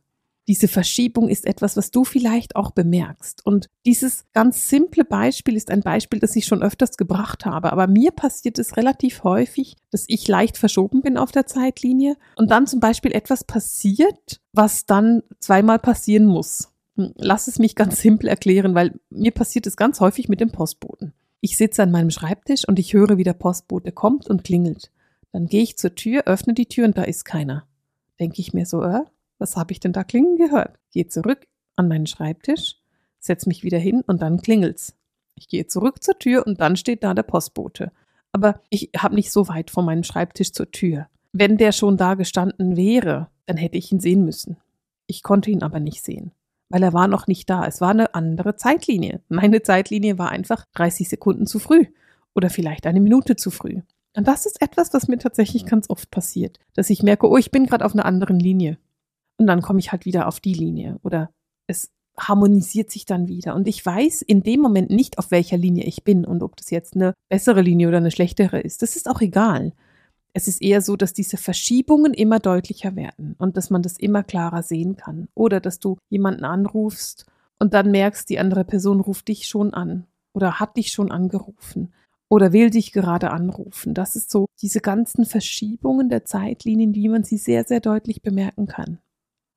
Diese 0.48 0.70
Verschiebung 0.70 1.28
ist 1.28 1.46
etwas, 1.46 1.76
was 1.76 1.92
du 1.92 2.06
vielleicht 2.06 2.56
auch 2.56 2.72
bemerkst. 2.72 3.46
Und 3.46 3.68
dieses 3.86 4.24
ganz 4.32 4.70
simple 4.70 5.04
Beispiel 5.04 5.58
ist 5.58 5.70
ein 5.70 5.82
Beispiel, 5.82 6.22
das 6.22 6.34
ich 6.38 6.46
schon 6.46 6.64
öfters 6.64 6.96
gebracht 6.96 7.46
habe. 7.46 7.74
Aber 7.74 7.88
mir 7.88 8.12
passiert 8.12 8.58
es 8.58 8.78
relativ 8.78 9.26
häufig, 9.26 9.76
dass 9.92 10.06
ich 10.08 10.26
leicht 10.30 10.58
verschoben 10.58 11.02
bin 11.02 11.18
auf 11.18 11.34
der 11.34 11.46
Zeitlinie 11.46 12.16
und 12.38 12.50
dann 12.50 12.66
zum 12.66 12.80
Beispiel 12.80 13.12
etwas 13.12 13.44
passiert, 13.44 14.40
was 14.54 14.86
dann 14.86 15.24
zweimal 15.42 15.80
passieren 15.80 16.26
muss. 16.26 16.70
Hm, 16.96 17.12
lass 17.18 17.50
es 17.50 17.60
mich 17.60 17.76
ganz 17.76 18.00
simpel 18.00 18.30
erklären, 18.30 18.76
weil 18.76 18.98
mir 19.10 19.32
passiert 19.32 19.68
es 19.68 19.76
ganz 19.76 20.00
häufig 20.00 20.30
mit 20.30 20.40
dem 20.40 20.54
Postboten. 20.54 21.12
Ich 21.42 21.58
sitze 21.58 21.84
an 21.84 21.92
meinem 21.92 22.12
Schreibtisch 22.12 22.66
und 22.66 22.80
ich 22.80 22.94
höre, 22.94 23.18
wie 23.18 23.26
der 23.26 23.34
Postbote 23.34 23.92
kommt 23.92 24.30
und 24.30 24.46
klingelt. 24.46 24.90
Dann 25.32 25.48
gehe 25.48 25.64
ich 25.64 25.78
zur 25.78 25.96
Tür, 25.96 26.24
öffne 26.26 26.54
die 26.54 26.68
Tür 26.68 26.86
und 26.86 26.98
da 26.98 27.04
ist 27.04 27.26
keiner. 27.26 27.68
Denke 28.20 28.42
ich 28.42 28.54
mir 28.54 28.66
so, 28.66 28.84
äh, 28.84 29.04
was 29.38 29.56
habe 29.56 29.72
ich 29.72 29.80
denn 29.80 29.94
da 29.94 30.04
klingen 30.04 30.38
gehört? 30.38 30.78
Gehe 30.92 31.08
zurück 31.08 31.48
an 31.76 31.88
meinen 31.88 32.08
Schreibtisch, 32.08 32.78
setze 33.20 33.48
mich 33.48 33.64
wieder 33.64 33.78
hin 33.78 34.04
und 34.08 34.22
dann 34.22 34.42
klingelt's. 34.42 34.96
Ich 35.36 35.48
gehe 35.48 35.68
zurück 35.68 36.04
zur 36.04 36.18
Tür 36.18 36.48
und 36.48 36.60
dann 36.60 36.76
steht 36.76 37.04
da 37.04 37.14
der 37.14 37.24
Postbote. 37.24 37.92
Aber 38.32 38.62
ich 38.70 38.90
habe 38.98 39.16
nicht 39.16 39.32
so 39.32 39.48
weit 39.48 39.70
von 39.70 39.86
meinem 39.86 40.04
Schreibtisch 40.04 40.52
zur 40.52 40.72
Tür. 40.72 41.08
Wenn 41.32 41.58
der 41.58 41.72
schon 41.72 41.98
da 41.98 42.16
gestanden 42.16 42.76
wäre, 42.76 43.30
dann 43.46 43.58
hätte 43.58 43.78
ich 43.78 43.92
ihn 43.92 44.00
sehen 44.00 44.26
müssen. 44.26 44.58
Ich 45.06 45.24
konnte 45.24 45.52
ihn 45.52 45.64
aber 45.64 45.80
nicht 45.80 46.04
sehen, 46.04 46.32
weil 46.70 46.84
er 46.84 46.94
war 46.94 47.08
noch 47.08 47.28
nicht 47.28 47.50
da. 47.50 47.66
Es 47.66 47.80
war 47.80 47.92
eine 47.92 48.16
andere 48.16 48.56
Zeitlinie. 48.56 49.22
Meine 49.30 49.62
Zeitlinie 49.62 50.18
war 50.18 50.30
einfach 50.30 50.66
30 50.74 51.08
Sekunden 51.08 51.46
zu 51.46 51.60
früh 51.60 51.86
oder 52.34 52.50
vielleicht 52.50 52.88
eine 52.88 53.00
Minute 53.00 53.36
zu 53.36 53.52
früh. 53.52 53.82
Und 54.18 54.28
das 54.28 54.48
ist 54.48 54.64
etwas, 54.64 54.96
was 54.96 55.08
mir 55.08 55.20
tatsächlich 55.20 55.68
ganz 55.68 55.92
oft 55.92 56.10
passiert, 56.10 56.58
dass 56.74 56.90
ich 56.90 57.04
merke, 57.04 57.30
oh, 57.30 57.38
ich 57.38 57.52
bin 57.52 57.68
gerade 57.68 57.86
auf 57.86 57.94
einer 57.94 58.06
anderen 58.06 58.40
Linie. 58.40 58.80
Und 59.38 59.46
dann 59.46 59.62
komme 59.62 59.78
ich 59.78 59.92
halt 59.92 60.06
wieder 60.06 60.28
auf 60.28 60.40
die 60.40 60.56
Linie 60.56 60.98
oder 61.04 61.30
es 61.68 61.92
harmonisiert 62.20 62.90
sich 62.90 63.06
dann 63.06 63.28
wieder. 63.28 63.54
Und 63.54 63.68
ich 63.68 63.86
weiß 63.86 64.24
in 64.24 64.42
dem 64.42 64.60
Moment 64.60 64.90
nicht, 64.90 65.20
auf 65.20 65.30
welcher 65.30 65.58
Linie 65.58 65.84
ich 65.84 66.04
bin 66.04 66.26
und 66.26 66.42
ob 66.42 66.56
das 66.58 66.72
jetzt 66.72 66.96
eine 66.96 67.14
bessere 67.30 67.62
Linie 67.62 67.90
oder 67.90 67.98
eine 67.98 68.10
schlechtere 68.10 68.60
ist. 68.60 68.82
Das 68.82 68.96
ist 68.96 69.08
auch 69.08 69.22
egal. 69.22 69.74
Es 70.34 70.48
ist 70.48 70.64
eher 70.64 70.82
so, 70.82 70.96
dass 70.96 71.14
diese 71.14 71.38
Verschiebungen 71.38 72.16
immer 72.16 72.40
deutlicher 72.40 72.96
werden 72.96 73.36
und 73.38 73.56
dass 73.56 73.70
man 73.70 73.84
das 73.84 74.00
immer 74.00 74.24
klarer 74.24 74.64
sehen 74.64 74.96
kann. 74.96 75.28
Oder 75.36 75.60
dass 75.60 75.78
du 75.78 76.00
jemanden 76.10 76.44
anrufst 76.44 77.28
und 77.60 77.76
dann 77.76 77.92
merkst, 77.92 78.28
die 78.28 78.40
andere 78.40 78.66
Person 78.66 79.00
ruft 79.00 79.28
dich 79.28 79.48
schon 79.48 79.76
an 79.76 80.08
oder 80.34 80.60
hat 80.60 80.76
dich 80.76 80.90
schon 80.90 81.12
angerufen 81.12 81.94
oder 82.30 82.54
will 82.54 82.70
dich 82.70 82.92
gerade 82.92 83.32
anrufen. 83.32 83.94
Das 83.94 84.16
ist 84.16 84.30
so 84.30 84.48
diese 84.62 84.82
ganzen 84.82 85.26
Verschiebungen 85.26 86.10
der 86.10 86.26
Zeitlinien, 86.26 86.94
wie 86.94 87.10
man 87.10 87.24
sie 87.24 87.38
sehr, 87.38 87.64
sehr 87.64 87.80
deutlich 87.80 88.22
bemerken 88.22 88.68
kann. 88.68 89.00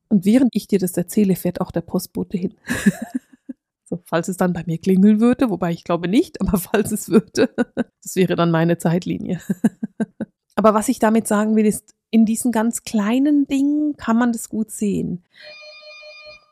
Und 0.09 0.25
während 0.25 0.55
ich 0.55 0.67
dir 0.67 0.79
das 0.79 0.97
erzähle, 0.97 1.37
fährt 1.37 1.61
auch 1.61 1.71
der 1.71 1.83
Postbote 1.83 2.37
hin. 2.37 2.55
so, 3.85 4.01
falls 4.05 4.29
es 4.29 4.37
dann 4.37 4.53
bei 4.53 4.65
mir 4.67 4.79
klingeln 4.79 5.21
würde, 5.21 5.51
wobei 5.51 5.73
ich 5.73 5.85
glaube 5.85 6.09
nicht, 6.09 6.41
aber 6.41 6.59
falls 6.59 6.93
es 6.93 7.09
würde, 7.09 7.51
das 8.03 8.17
wäre 8.17 8.37
dann 8.37 8.51
meine 8.51 8.79
Zeitlinie. 8.79 9.41
aber 10.55 10.75
was 10.75 10.89
ich 10.89 10.99
damit 10.99 11.27
sagen 11.27 11.57
will, 11.57 11.67
ist, 11.67 11.95
in 12.11 12.27
diesen 12.27 12.51
ganz 12.51 12.83
kleinen 12.83 13.47
Dingen 13.47 13.97
kann 13.97 14.19
man 14.19 14.33
das 14.33 14.49
gut 14.49 14.71
sehen. 14.71 15.25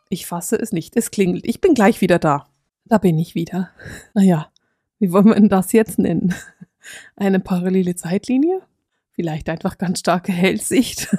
Ich 0.09 0.27
fasse 0.27 0.57
es 0.57 0.73
nicht, 0.73 0.97
es 0.97 1.11
klingelt. 1.11 1.45
Ich 1.47 1.61
bin 1.61 1.75
gleich 1.75 2.01
wieder 2.01 2.19
da. 2.19 2.47
Da 2.85 2.99
bin 2.99 3.19
ich 3.19 3.35
wieder. 3.35 3.71
Naja, 4.15 4.51
wie 4.99 5.13
wollen 5.13 5.27
wir 5.27 5.35
denn 5.35 5.49
das 5.49 5.73
jetzt 5.73 5.99
nennen? 5.99 6.35
Eine 7.17 7.41
parallele 7.41 7.95
Zeitlinie? 7.95 8.63
Vielleicht 9.13 9.49
einfach 9.49 9.79
ganz 9.79 10.01
starke 10.01 10.33
Hellsicht. 10.33 11.17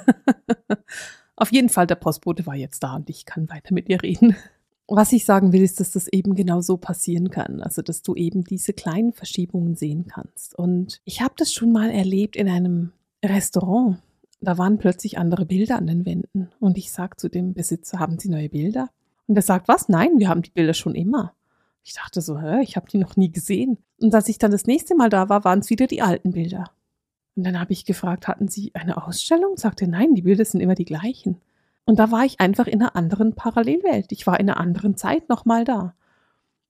Auf 1.36 1.52
jeden 1.52 1.68
Fall, 1.68 1.86
der 1.86 1.94
Postbote 1.94 2.46
war 2.46 2.54
jetzt 2.54 2.82
da 2.82 2.96
und 2.96 3.08
ich 3.10 3.24
kann 3.24 3.48
weiter 3.48 3.72
mit 3.72 3.88
ihr 3.88 4.02
reden. 4.02 4.36
was 4.90 5.12
ich 5.12 5.24
sagen 5.24 5.52
will, 5.52 5.62
ist, 5.62 5.80
dass 5.80 5.92
das 5.92 6.08
eben 6.08 6.34
genau 6.34 6.60
so 6.60 6.76
passieren 6.76 7.30
kann. 7.30 7.62
Also, 7.62 7.80
dass 7.80 8.02
du 8.02 8.14
eben 8.14 8.44
diese 8.44 8.72
kleinen 8.72 9.12
Verschiebungen 9.12 9.76
sehen 9.76 10.06
kannst. 10.06 10.54
Und 10.58 11.00
ich 11.04 11.20
habe 11.22 11.34
das 11.36 11.52
schon 11.52 11.72
mal 11.72 11.90
erlebt 11.90 12.36
in 12.36 12.48
einem 12.48 12.92
Restaurant. 13.24 13.98
Da 14.40 14.58
waren 14.58 14.78
plötzlich 14.78 15.18
andere 15.18 15.46
Bilder 15.46 15.76
an 15.76 15.86
den 15.86 16.04
Wänden. 16.06 16.50
Und 16.58 16.76
ich 16.76 16.90
sage 16.90 17.16
zu 17.16 17.28
dem 17.28 17.54
Besitzer, 17.54 17.98
haben 17.98 18.18
Sie 18.18 18.28
neue 18.28 18.48
Bilder? 18.48 18.88
Und 19.26 19.36
er 19.36 19.42
sagt, 19.42 19.68
was? 19.68 19.88
Nein, 19.88 20.18
wir 20.18 20.28
haben 20.28 20.42
die 20.42 20.50
Bilder 20.50 20.74
schon 20.74 20.94
immer. 20.94 21.34
Ich 21.82 21.94
dachte 21.94 22.20
so, 22.20 22.38
hä, 22.38 22.62
ich 22.62 22.76
habe 22.76 22.88
die 22.90 22.98
noch 22.98 23.16
nie 23.16 23.32
gesehen. 23.32 23.78
Und 24.00 24.14
als 24.14 24.28
ich 24.28 24.38
dann 24.38 24.50
das 24.50 24.66
nächste 24.66 24.94
Mal 24.94 25.08
da 25.08 25.28
war, 25.28 25.44
waren 25.44 25.60
es 25.60 25.70
wieder 25.70 25.86
die 25.86 26.02
alten 26.02 26.32
Bilder. 26.32 26.70
Und 27.36 27.44
dann 27.44 27.58
habe 27.58 27.72
ich 27.72 27.84
gefragt, 27.84 28.28
hatten 28.28 28.48
Sie 28.48 28.74
eine 28.74 29.06
Ausstellung? 29.06 29.56
Sagte, 29.56 29.88
nein, 29.88 30.14
die 30.14 30.22
Bilder 30.22 30.44
sind 30.44 30.60
immer 30.60 30.74
die 30.74 30.84
gleichen. 30.84 31.40
Und 31.86 31.98
da 31.98 32.10
war 32.10 32.24
ich 32.24 32.40
einfach 32.40 32.66
in 32.66 32.82
einer 32.82 32.96
anderen 32.96 33.34
Parallelwelt. 33.34 34.12
Ich 34.12 34.26
war 34.26 34.38
in 34.38 34.48
einer 34.48 34.60
anderen 34.60 34.96
Zeit 34.96 35.28
nochmal 35.28 35.64
da. 35.64 35.94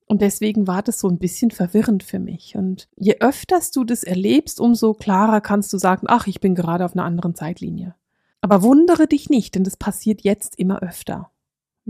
Und 0.07 0.23
deswegen 0.23 0.67
war 0.67 0.83
das 0.83 0.99
so 0.99 1.09
ein 1.09 1.19
bisschen 1.19 1.51
verwirrend 1.51 2.03
für 2.03 2.19
mich. 2.19 2.57
Und 2.57 2.89
je 2.97 3.19
öfters 3.21 3.71
du 3.71 3.85
das 3.85 4.03
erlebst, 4.03 4.59
umso 4.61 4.95
klarer 4.95 5.41
kannst 5.41 5.73
du 5.73 5.79
sagen, 5.79 6.07
ach, 6.09 6.27
ich 6.27 6.41
bin 6.41 6.55
gerade 6.55 6.85
auf 6.85 6.95
einer 6.95 7.05
anderen 7.05 7.35
Zeitlinie. 7.35 7.95
Aber 8.41 8.63
wundere 8.63 9.07
dich 9.07 9.29
nicht, 9.29 9.55
denn 9.55 9.65
das 9.65 9.77
passiert 9.77 10.23
jetzt 10.23 10.59
immer 10.59 10.83
öfter. 10.83 11.30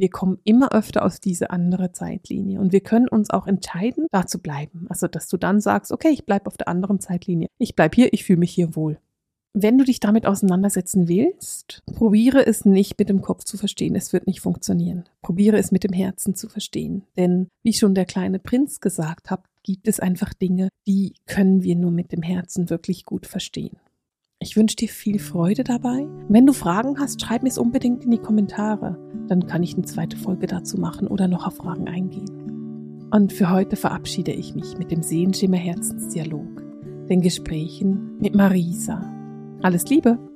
Wir 0.00 0.08
kommen 0.08 0.38
immer 0.44 0.72
öfter 0.72 1.04
aus 1.04 1.20
dieser 1.20 1.50
andere 1.50 1.92
Zeitlinie 1.92 2.58
und 2.58 2.72
wir 2.72 2.80
können 2.80 3.06
uns 3.06 3.28
auch 3.28 3.46
entscheiden, 3.46 4.06
da 4.10 4.26
zu 4.26 4.38
bleiben. 4.38 4.86
Also, 4.88 5.08
dass 5.08 5.28
du 5.28 5.36
dann 5.36 5.60
sagst, 5.60 5.92
okay, 5.92 6.08
ich 6.08 6.24
bleibe 6.24 6.46
auf 6.46 6.56
der 6.56 6.68
anderen 6.68 7.00
Zeitlinie. 7.00 7.48
Ich 7.58 7.76
bleibe 7.76 7.94
hier, 7.94 8.12
ich 8.14 8.24
fühle 8.24 8.38
mich 8.38 8.50
hier 8.50 8.74
wohl. 8.74 8.98
Wenn 9.52 9.76
du 9.76 9.84
dich 9.84 10.00
damit 10.00 10.26
auseinandersetzen 10.26 11.06
willst, 11.06 11.82
probiere 11.94 12.46
es 12.46 12.64
nicht 12.64 12.98
mit 12.98 13.10
dem 13.10 13.20
Kopf 13.20 13.44
zu 13.44 13.58
verstehen. 13.58 13.94
Es 13.94 14.12
wird 14.14 14.26
nicht 14.26 14.40
funktionieren. 14.40 15.04
Probiere 15.20 15.58
es 15.58 15.70
mit 15.70 15.84
dem 15.84 15.92
Herzen 15.92 16.34
zu 16.34 16.48
verstehen. 16.48 17.02
Denn, 17.18 17.48
wie 17.62 17.74
schon 17.74 17.94
der 17.94 18.06
kleine 18.06 18.38
Prinz 18.38 18.80
gesagt 18.80 19.30
hat, 19.30 19.44
gibt 19.62 19.86
es 19.86 20.00
einfach 20.00 20.32
Dinge, 20.32 20.68
die 20.86 21.14
können 21.26 21.62
wir 21.62 21.76
nur 21.76 21.90
mit 21.90 22.12
dem 22.12 22.22
Herzen 22.22 22.70
wirklich 22.70 23.04
gut 23.04 23.26
verstehen. 23.26 23.76
Ich 24.42 24.56
wünsche 24.56 24.76
dir 24.76 24.88
viel 24.88 25.18
Freude 25.18 25.64
dabei. 25.64 26.08
Wenn 26.30 26.46
du 26.46 26.54
Fragen 26.54 26.98
hast, 26.98 27.20
schreib 27.20 27.42
mir 27.42 27.50
es 27.50 27.58
unbedingt 27.58 28.04
in 28.04 28.10
die 28.10 28.18
Kommentare. 28.18 28.96
Dann 29.28 29.46
kann 29.46 29.62
ich 29.62 29.74
eine 29.74 29.84
zweite 29.84 30.16
Folge 30.16 30.46
dazu 30.46 30.78
machen 30.78 31.08
oder 31.08 31.28
noch 31.28 31.46
auf 31.46 31.56
Fragen 31.56 31.88
eingehen. 31.88 33.08
Und 33.10 33.34
für 33.34 33.50
heute 33.50 33.76
verabschiede 33.76 34.32
ich 34.32 34.54
mich 34.54 34.78
mit 34.78 34.90
dem 34.90 35.02
Sehenschimmer 35.02 35.58
Herzensdialog, 35.58 36.62
den 37.10 37.20
Gesprächen 37.20 38.16
mit 38.18 38.34
Marisa. 38.34 39.12
Alles 39.60 39.84
Liebe! 39.90 40.29